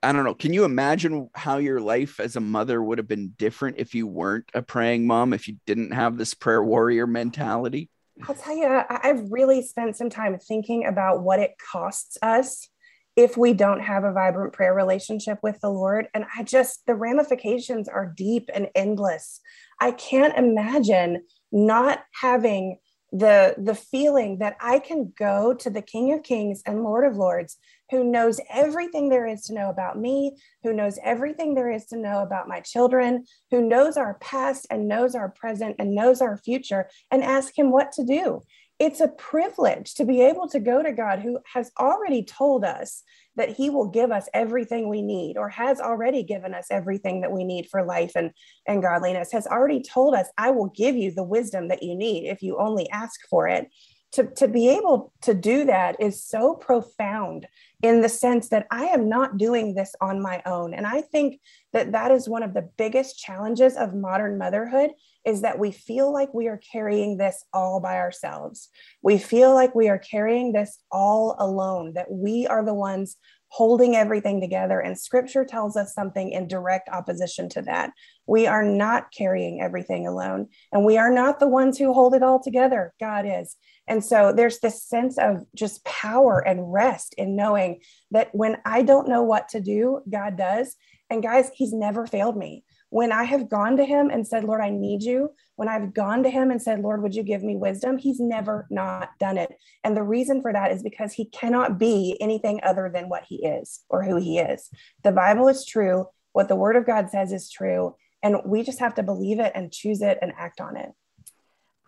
I 0.02 0.12
don't 0.12 0.24
know. 0.24 0.34
Can 0.34 0.52
you 0.52 0.64
imagine 0.64 1.30
how 1.34 1.56
your 1.56 1.80
life 1.80 2.20
as 2.20 2.36
a 2.36 2.40
mother 2.40 2.82
would 2.82 2.98
have 2.98 3.08
been 3.08 3.34
different 3.38 3.78
if 3.78 3.94
you 3.94 4.06
weren't 4.06 4.50
a 4.54 4.62
praying 4.62 5.06
mom? 5.06 5.32
If 5.32 5.48
you 5.48 5.56
didn't 5.66 5.92
have 5.92 6.16
this 6.16 6.34
prayer 6.34 6.62
warrior 6.62 7.06
mentality? 7.06 7.90
I'll 8.28 8.34
tell 8.34 8.56
you, 8.56 8.82
I've 8.88 9.30
really 9.30 9.62
spent 9.62 9.96
some 9.96 10.10
time 10.10 10.38
thinking 10.38 10.86
about 10.86 11.22
what 11.22 11.40
it 11.40 11.52
costs 11.72 12.16
us 12.22 12.68
if 13.16 13.36
we 13.36 13.54
don't 13.54 13.80
have 13.80 14.04
a 14.04 14.12
vibrant 14.12 14.52
prayer 14.52 14.74
relationship 14.74 15.38
with 15.42 15.58
the 15.60 15.70
Lord. 15.70 16.06
And 16.14 16.26
I 16.36 16.42
just, 16.42 16.84
the 16.86 16.94
ramifications 16.94 17.88
are 17.88 18.12
deep 18.14 18.50
and 18.54 18.68
endless. 18.74 19.40
I 19.80 19.92
can't 19.92 20.36
imagine 20.36 21.24
not 21.50 22.04
having 22.20 22.78
the 23.12 23.54
the 23.56 23.74
feeling 23.74 24.38
that 24.38 24.56
I 24.60 24.78
can 24.78 25.12
go 25.16 25.54
to 25.54 25.70
the 25.70 25.82
King 25.82 26.12
of 26.12 26.22
Kings 26.22 26.62
and 26.66 26.82
Lord 26.82 27.04
of 27.04 27.16
Lords 27.16 27.56
who 27.90 28.04
knows 28.04 28.40
everything 28.50 29.08
there 29.08 29.26
is 29.26 29.42
to 29.42 29.54
know 29.54 29.70
about 29.70 29.98
me, 29.98 30.36
who 30.62 30.72
knows 30.72 30.98
everything 31.04 31.54
there 31.54 31.70
is 31.70 31.86
to 31.86 31.96
know 31.96 32.22
about 32.22 32.48
my 32.48 32.60
children, 32.60 33.24
who 33.50 33.62
knows 33.62 33.96
our 33.96 34.14
past 34.14 34.66
and 34.70 34.88
knows 34.88 35.14
our 35.14 35.28
present 35.28 35.76
and 35.78 35.94
knows 35.94 36.20
our 36.20 36.36
future 36.36 36.88
and 37.10 37.22
ask 37.22 37.56
him 37.56 37.70
what 37.70 37.92
to 37.92 38.04
do. 38.04 38.40
It's 38.78 39.00
a 39.00 39.08
privilege 39.08 39.94
to 39.94 40.04
be 40.04 40.20
able 40.20 40.48
to 40.48 40.60
go 40.60 40.82
to 40.82 40.92
God 40.92 41.20
who 41.20 41.38
has 41.52 41.70
already 41.78 42.22
told 42.22 42.62
us 42.62 43.02
that 43.36 43.50
he 43.50 43.70
will 43.70 43.88
give 43.88 44.10
us 44.10 44.28
everything 44.34 44.88
we 44.88 45.00
need 45.00 45.38
or 45.38 45.48
has 45.48 45.80
already 45.80 46.22
given 46.22 46.54
us 46.54 46.66
everything 46.70 47.22
that 47.22 47.32
we 47.32 47.44
need 47.44 47.68
for 47.70 47.84
life 47.84 48.12
and, 48.16 48.32
and 48.66 48.82
godliness, 48.82 49.32
has 49.32 49.46
already 49.46 49.82
told 49.82 50.14
us, 50.14 50.28
I 50.36 50.50
will 50.50 50.68
give 50.76 50.94
you 50.94 51.10
the 51.10 51.22
wisdom 51.22 51.68
that 51.68 51.82
you 51.82 51.94
need 51.94 52.28
if 52.28 52.42
you 52.42 52.58
only 52.58 52.88
ask 52.90 53.20
for 53.30 53.48
it. 53.48 53.68
To, 54.16 54.24
to 54.36 54.48
be 54.48 54.70
able 54.70 55.12
to 55.22 55.34
do 55.34 55.66
that 55.66 56.00
is 56.00 56.24
so 56.24 56.54
profound 56.54 57.46
in 57.82 58.00
the 58.00 58.08
sense 58.08 58.48
that 58.48 58.66
I 58.70 58.86
am 58.86 59.10
not 59.10 59.36
doing 59.36 59.74
this 59.74 59.94
on 60.00 60.22
my 60.22 60.40
own. 60.46 60.72
And 60.72 60.86
I 60.86 61.02
think 61.02 61.38
that 61.74 61.92
that 61.92 62.10
is 62.10 62.26
one 62.26 62.42
of 62.42 62.54
the 62.54 62.68
biggest 62.78 63.18
challenges 63.18 63.76
of 63.76 63.94
modern 63.94 64.38
motherhood 64.38 64.92
is 65.26 65.42
that 65.42 65.58
we 65.58 65.70
feel 65.70 66.10
like 66.10 66.32
we 66.32 66.48
are 66.48 66.60
carrying 66.72 67.18
this 67.18 67.44
all 67.52 67.78
by 67.80 67.96
ourselves. 67.96 68.70
We 69.02 69.18
feel 69.18 69.52
like 69.52 69.74
we 69.74 69.88
are 69.90 69.98
carrying 69.98 70.52
this 70.52 70.78
all 70.90 71.36
alone, 71.38 71.92
that 71.94 72.10
we 72.10 72.46
are 72.46 72.64
the 72.64 72.72
ones 72.72 73.16
holding 73.48 73.96
everything 73.96 74.40
together. 74.40 74.80
And 74.80 74.98
scripture 74.98 75.44
tells 75.44 75.76
us 75.76 75.94
something 75.94 76.30
in 76.30 76.48
direct 76.48 76.88
opposition 76.88 77.48
to 77.50 77.62
that. 77.62 77.92
We 78.26 78.46
are 78.46 78.64
not 78.64 79.12
carrying 79.16 79.60
everything 79.60 80.06
alone, 80.06 80.48
and 80.72 80.84
we 80.84 80.98
are 80.98 81.12
not 81.12 81.38
the 81.38 81.48
ones 81.48 81.78
who 81.78 81.92
hold 81.92 82.14
it 82.14 82.22
all 82.22 82.42
together. 82.42 82.92
God 83.00 83.24
is. 83.26 83.56
And 83.88 84.04
so 84.04 84.32
there's 84.32 84.58
this 84.58 84.82
sense 84.82 85.16
of 85.16 85.44
just 85.54 85.84
power 85.84 86.40
and 86.40 86.72
rest 86.72 87.14
in 87.16 87.36
knowing 87.36 87.80
that 88.10 88.30
when 88.32 88.56
I 88.64 88.82
don't 88.82 89.08
know 89.08 89.22
what 89.22 89.48
to 89.50 89.60
do, 89.60 90.00
God 90.10 90.36
does. 90.36 90.76
And 91.08 91.22
guys, 91.22 91.50
He's 91.54 91.72
never 91.72 92.06
failed 92.06 92.36
me. 92.36 92.64
When 92.90 93.12
I 93.12 93.24
have 93.24 93.48
gone 93.48 93.76
to 93.78 93.84
Him 93.84 94.10
and 94.10 94.26
said, 94.26 94.44
Lord, 94.44 94.60
I 94.60 94.70
need 94.70 95.02
you, 95.02 95.30
when 95.56 95.68
I've 95.68 95.92
gone 95.92 96.22
to 96.22 96.30
Him 96.30 96.50
and 96.50 96.60
said, 96.62 96.80
Lord, 96.80 97.02
would 97.02 97.14
you 97.14 97.22
give 97.22 97.42
me 97.42 97.56
wisdom? 97.56 97.98
He's 97.98 98.20
never 98.20 98.66
not 98.70 99.10
done 99.18 99.38
it. 99.38 99.52
And 99.82 99.96
the 99.96 100.02
reason 100.02 100.42
for 100.42 100.52
that 100.52 100.70
is 100.70 100.82
because 100.82 101.12
He 101.12 101.24
cannot 101.26 101.78
be 101.78 102.16
anything 102.20 102.60
other 102.62 102.90
than 102.92 103.08
what 103.08 103.24
He 103.28 103.44
is 103.44 103.80
or 103.88 104.02
who 104.02 104.16
He 104.16 104.38
is. 104.38 104.68
The 105.02 105.12
Bible 105.12 105.48
is 105.48 105.64
true. 105.64 106.06
What 106.32 106.48
the 106.48 106.56
Word 106.56 106.76
of 106.76 106.86
God 106.86 107.10
says 107.10 107.32
is 107.32 107.50
true. 107.50 107.96
And 108.22 108.36
we 108.44 108.62
just 108.62 108.80
have 108.80 108.94
to 108.96 109.02
believe 109.02 109.40
it 109.40 109.52
and 109.54 109.72
choose 109.72 110.02
it 110.02 110.18
and 110.20 110.32
act 110.36 110.60
on 110.60 110.76
it. 110.76 110.90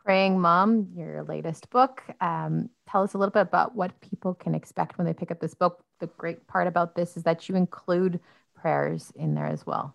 Praying 0.04 0.40
Mom, 0.40 0.88
your 0.94 1.22
latest 1.24 1.68
book. 1.68 2.02
Um, 2.20 2.70
tell 2.88 3.02
us 3.02 3.12
a 3.12 3.18
little 3.18 3.32
bit 3.32 3.42
about 3.42 3.74
what 3.74 4.00
people 4.00 4.34
can 4.34 4.54
expect 4.54 4.96
when 4.96 5.06
they 5.06 5.12
pick 5.12 5.30
up 5.30 5.40
this 5.40 5.54
book. 5.54 5.82
The 6.00 6.06
great 6.06 6.46
part 6.46 6.66
about 6.66 6.94
this 6.94 7.16
is 7.16 7.24
that 7.24 7.48
you 7.48 7.56
include 7.56 8.20
prayers 8.54 9.12
in 9.16 9.34
there 9.34 9.46
as 9.46 9.66
well. 9.66 9.94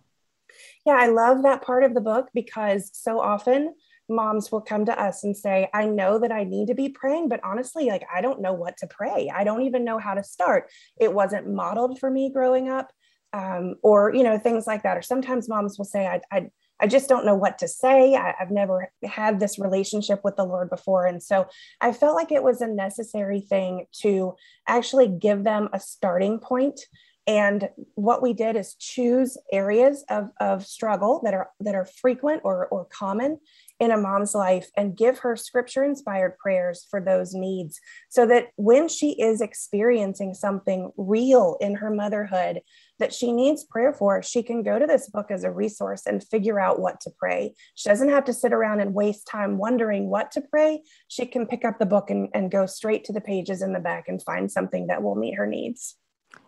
Yeah, 0.86 0.97
I 0.97 1.08
love 1.08 1.43
that 1.43 1.62
part 1.62 1.84
of 1.84 1.93
the 1.93 2.02
book 2.02 2.30
because 2.34 2.89
so 2.93 3.19
often 3.19 3.73
moms 4.10 4.52
will 4.52 4.62
come 4.62 4.86
to 4.86 5.02
us 5.02 5.23
and 5.23 5.36
say, 5.36 5.69
I 5.73 5.86
know 5.86 6.19
that 6.19 6.32
I 6.32 6.43
need 6.43 6.67
to 6.67 6.76
be 6.76 6.89
praying, 6.89 7.30
but 7.30 7.39
honestly, 7.43 7.88
like, 7.88 8.06
I 8.13 8.21
don't 8.21 8.41
know 8.41 8.54
what 8.54 8.78
to 8.78 8.88
pray. 8.88 9.32
I 9.34 9.43
don't 9.43 9.63
even 9.63 9.86
know 9.86 9.97
how 9.97 10.13
to 10.13 10.23
start. 10.23 10.69
It 10.99 11.13
wasn't 11.13 11.54
modeled 11.54 11.99
for 11.99 12.10
me 12.10 12.32
growing 12.32 12.69
up. 12.69 12.91
Um, 13.32 13.78
or, 13.82 14.13
you 14.13 14.21
know, 14.21 14.38
things 14.38 14.67
like 14.67 14.84
that. 14.84 14.95
Or 14.95 15.02
sometimes 15.02 15.49
moms 15.49 15.80
will 15.80 15.86
say, 15.86 16.06
I, 16.06 16.21
I, 16.32 16.49
I 16.80 16.86
just 16.86 17.10
don't 17.10 17.26
know 17.26 17.34
what 17.34 17.58
to 17.60 17.67
say. 17.67 18.13
I, 18.13 18.36
have 18.38 18.52
never 18.52 18.91
had 19.04 19.39
this 19.39 19.58
relationship 19.58 20.21
with 20.23 20.36
the 20.36 20.45
Lord 20.45 20.69
before. 20.69 21.08
And 21.08 21.23
so 21.23 21.47
I 21.82 21.93
felt 21.93 22.15
like 22.15 22.32
it 22.32 22.43
was 22.43 22.62
a 22.62 22.67
necessary 22.67 23.41
thing 23.41 23.88
to 24.02 24.36
actually 24.67 25.08
give 25.08 25.43
them 25.43 25.69
a 25.73 25.80
starting 25.80 26.38
point 26.38 26.80
And 27.25 27.69
what 27.95 28.21
we 28.21 28.33
did 28.33 28.57
is 28.57 28.75
choose 28.75 29.38
areas 29.51 30.03
of, 30.09 30.29
of 30.41 30.65
struggle 30.65 31.21
that 31.23 31.33
are 31.33 31.49
that 31.62 31.73
are 31.73 31.86
frequent 31.86 32.41
or, 32.43 32.67
or 32.67 32.86
common 32.86 33.39
in 33.79 33.91
a 33.91 33.97
mom's 33.97 34.36
life 34.36 34.69
and 34.75 34.95
give 34.95 35.19
her 35.19 35.36
scripture 35.36 35.83
inspired 35.83 36.38
prayers 36.38 36.86
for 36.89 37.01
those 37.01 37.33
needs 37.33 37.79
so 38.09 38.25
that 38.25 38.47
when 38.55 38.88
she 38.88 39.12
is 39.21 39.41
experiencing 39.41 40.33
something 40.33 40.91
real 40.97 41.57
in 41.62 41.75
her 41.75 41.89
motherhood 41.89 42.59
that 42.99 43.13
she 43.13 43.31
needs 43.31 43.63
prayer 43.63 43.93
for, 43.93 44.21
she 44.21 44.43
can 44.43 44.62
go 44.62 44.77
to 44.77 44.86
this 44.86 45.09
book 45.09 45.31
as 45.31 45.43
a 45.43 45.51
resource 45.51 46.05
and 46.05 46.23
figure 46.27 46.59
out 46.59 46.79
what 46.79 46.99
to 47.01 47.09
pray. 47.17 47.53
She 47.75 47.89
doesn't 47.89 48.09
have 48.09 48.25
to 48.25 48.33
sit 48.33 48.53
around 48.53 48.81
and 48.81 48.93
waste 48.93 49.27
time 49.27 49.57
wondering 49.57 50.09
what 50.09 50.31
to 50.31 50.41
pray. 50.41 50.81
She 51.07 51.25
can 51.25 51.47
pick 51.47 51.65
up 51.65 51.79
the 51.79 51.86
book 51.86 52.09
and, 52.09 52.29
and 52.33 52.51
go 52.51 52.65
straight 52.65 53.05
to 53.05 53.13
the 53.13 53.21
pages 53.21 53.62
in 53.62 53.73
the 53.73 53.79
back 53.79 54.05
and 54.07 54.21
find 54.21 54.51
something 54.51 54.88
that 54.88 55.03
will 55.03 55.15
meet 55.15 55.36
her 55.36 55.47
needs. 55.47 55.97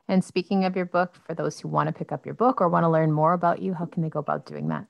And 0.08 0.24
speaking 0.24 0.66
of 0.66 0.76
your 0.76 0.86
book, 0.86 1.16
for 1.26 1.34
those 1.34 1.60
who 1.60 1.68
want 1.68 1.88
to 1.88 1.94
pick 1.94 2.12
up 2.12 2.26
your 2.26 2.36
book 2.36 2.62
or 2.62 2.70
want 2.70 2.84
to 2.84 2.90
learn 2.90 3.12
more 3.12 3.34
about 3.34 3.62
you, 3.62 3.74
how 3.74 3.86
can 3.86 4.04
they 4.04 4.10
go 4.10 4.20
about 4.20 4.46
doing 4.46 4.68
that? 4.70 4.86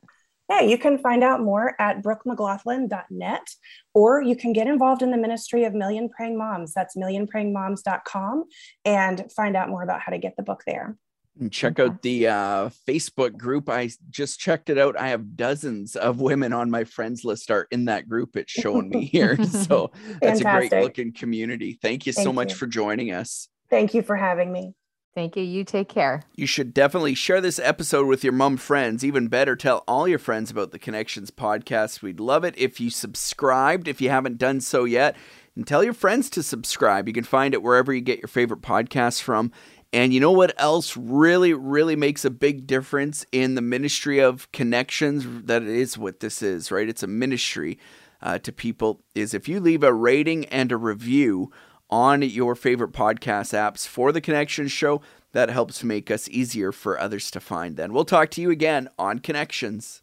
Yeah, 0.50 0.62
you 0.62 0.78
can 0.78 1.00
find 1.00 1.24
out 1.24 1.42
more 1.42 1.74
at 1.80 2.04
brookemclaughlin.net, 2.04 3.50
or 3.94 4.22
you 4.22 4.36
can 4.36 4.54
get 4.54 4.68
involved 4.68 5.02
in 5.02 5.10
the 5.10 5.18
ministry 5.18 5.64
of 5.64 5.74
Million 5.74 6.08
Praying 6.10 6.38
Moms. 6.38 6.74
That's 6.74 6.96
millionprayingmoms.com 6.96 8.44
and 8.84 9.32
find 9.36 9.56
out 9.56 9.70
more 9.70 9.82
about 9.82 10.02
how 10.02 10.12
to 10.12 10.20
get 10.20 10.36
the 10.38 10.44
book 10.44 10.62
there. 10.68 10.98
And 11.40 11.52
check 11.52 11.80
out 11.80 12.02
the 12.02 12.28
uh, 12.28 12.70
Facebook 12.88 13.36
group. 13.36 13.70
I 13.70 13.90
just 14.10 14.40
checked 14.40 14.70
it 14.70 14.78
out. 14.78 14.98
I 14.98 15.10
have 15.10 15.36
dozens 15.36 15.96
of 15.96 16.22
women 16.22 16.54
on 16.54 16.70
my 16.70 16.86
friends 16.86 17.26
list 17.26 17.52
are 17.52 17.68
in 17.72 17.86
that 17.86 18.08
group. 18.08 18.38
It's 18.38 18.52
showing 18.52 18.90
me 18.90 19.06
here. 19.06 19.38
So 19.46 19.92
that's 20.22 20.42
a 20.42 20.44
great 20.44 20.72
looking 20.72 21.12
community. 21.12 21.78
Thank 21.82 22.06
you 22.06 22.14
Thank 22.14 22.26
so 22.26 22.32
much 22.32 22.52
you. 22.52 22.56
for 22.58 22.68
joining 22.68 23.12
us. 23.12 23.50
Thank 23.70 23.94
you 23.94 24.04
for 24.04 24.16
having 24.16 24.52
me. 24.52 24.76
Thank 25.16 25.38
you. 25.38 25.44
You 25.44 25.64
take 25.64 25.88
care. 25.88 26.24
You 26.36 26.46
should 26.46 26.74
definitely 26.74 27.16
share 27.16 27.40
this 27.40 27.58
episode 27.58 28.06
with 28.06 28.22
your 28.22 28.34
mom 28.34 28.58
friends. 28.58 29.04
Even 29.06 29.30
better, 29.30 29.56
tell 29.56 29.86
all 29.88 30.10
your 30.10 30.20
friends 30.20 30.52
about 30.52 30.72
the 30.72 30.80
Connections 30.80 31.32
podcast. 31.32 32.02
We'd 32.02 32.20
love 32.20 32.44
it 32.44 32.54
if 32.58 32.82
you 32.82 32.90
subscribed, 32.90 33.88
if 33.88 34.02
you 34.02 34.10
haven't 34.10 34.38
done 34.38 34.60
so 34.60 34.84
yet, 34.84 35.16
and 35.56 35.66
tell 35.66 35.86
your 35.86 35.94
friends 35.94 36.30
to 36.32 36.44
subscribe. 36.44 37.08
You 37.08 37.14
can 37.14 37.24
find 37.24 37.54
it 37.54 37.64
wherever 37.64 37.94
you 37.94 38.02
get 38.02 38.20
your 38.20 38.28
favorite 38.28 38.62
podcasts 38.62 39.22
from. 39.22 39.54
And 39.94 40.14
you 40.14 40.20
know 40.20 40.34
what 40.34 40.54
else 40.58 40.98
really, 40.98 41.54
really 41.54 41.96
makes 41.96 42.26
a 42.26 42.30
big 42.30 42.68
difference 42.68 43.26
in 43.32 43.56
the 43.56 43.62
ministry 43.62 44.20
of 44.20 44.52
connections? 44.52 45.26
That 45.46 45.64
is 45.64 45.98
what 45.98 46.20
this 46.20 46.42
is, 46.42 46.72
right? 46.72 46.90
It's 46.90 47.04
a 47.04 47.08
ministry 47.08 47.80
uh, 48.22 48.40
to 48.40 48.52
people. 48.52 49.00
Is 49.14 49.34
if 49.34 49.48
you 49.48 49.62
leave 49.62 49.82
a 49.82 49.94
rating 49.94 50.44
and 50.48 50.74
a 50.74 50.78
review 50.78 51.52
on 51.90 52.22
your 52.22 52.56
favorite 52.56 52.92
podcast 52.92 53.54
apps 53.54 53.88
for 53.88 54.12
the 54.12 54.22
Connections 54.22 54.72
Show, 54.72 55.02
that 55.34 55.50
helps 55.50 55.84
make 55.84 56.10
us 56.10 56.30
easier 56.30 56.72
for 56.72 57.00
others 57.00 57.30
to 57.32 57.40
find. 57.40 57.76
Then 57.76 57.92
we'll 57.92 58.06
talk 58.06 58.32
to 58.32 58.42
you 58.42 58.52
again 58.52 58.88
on 58.98 59.20
Connections. 59.20 60.02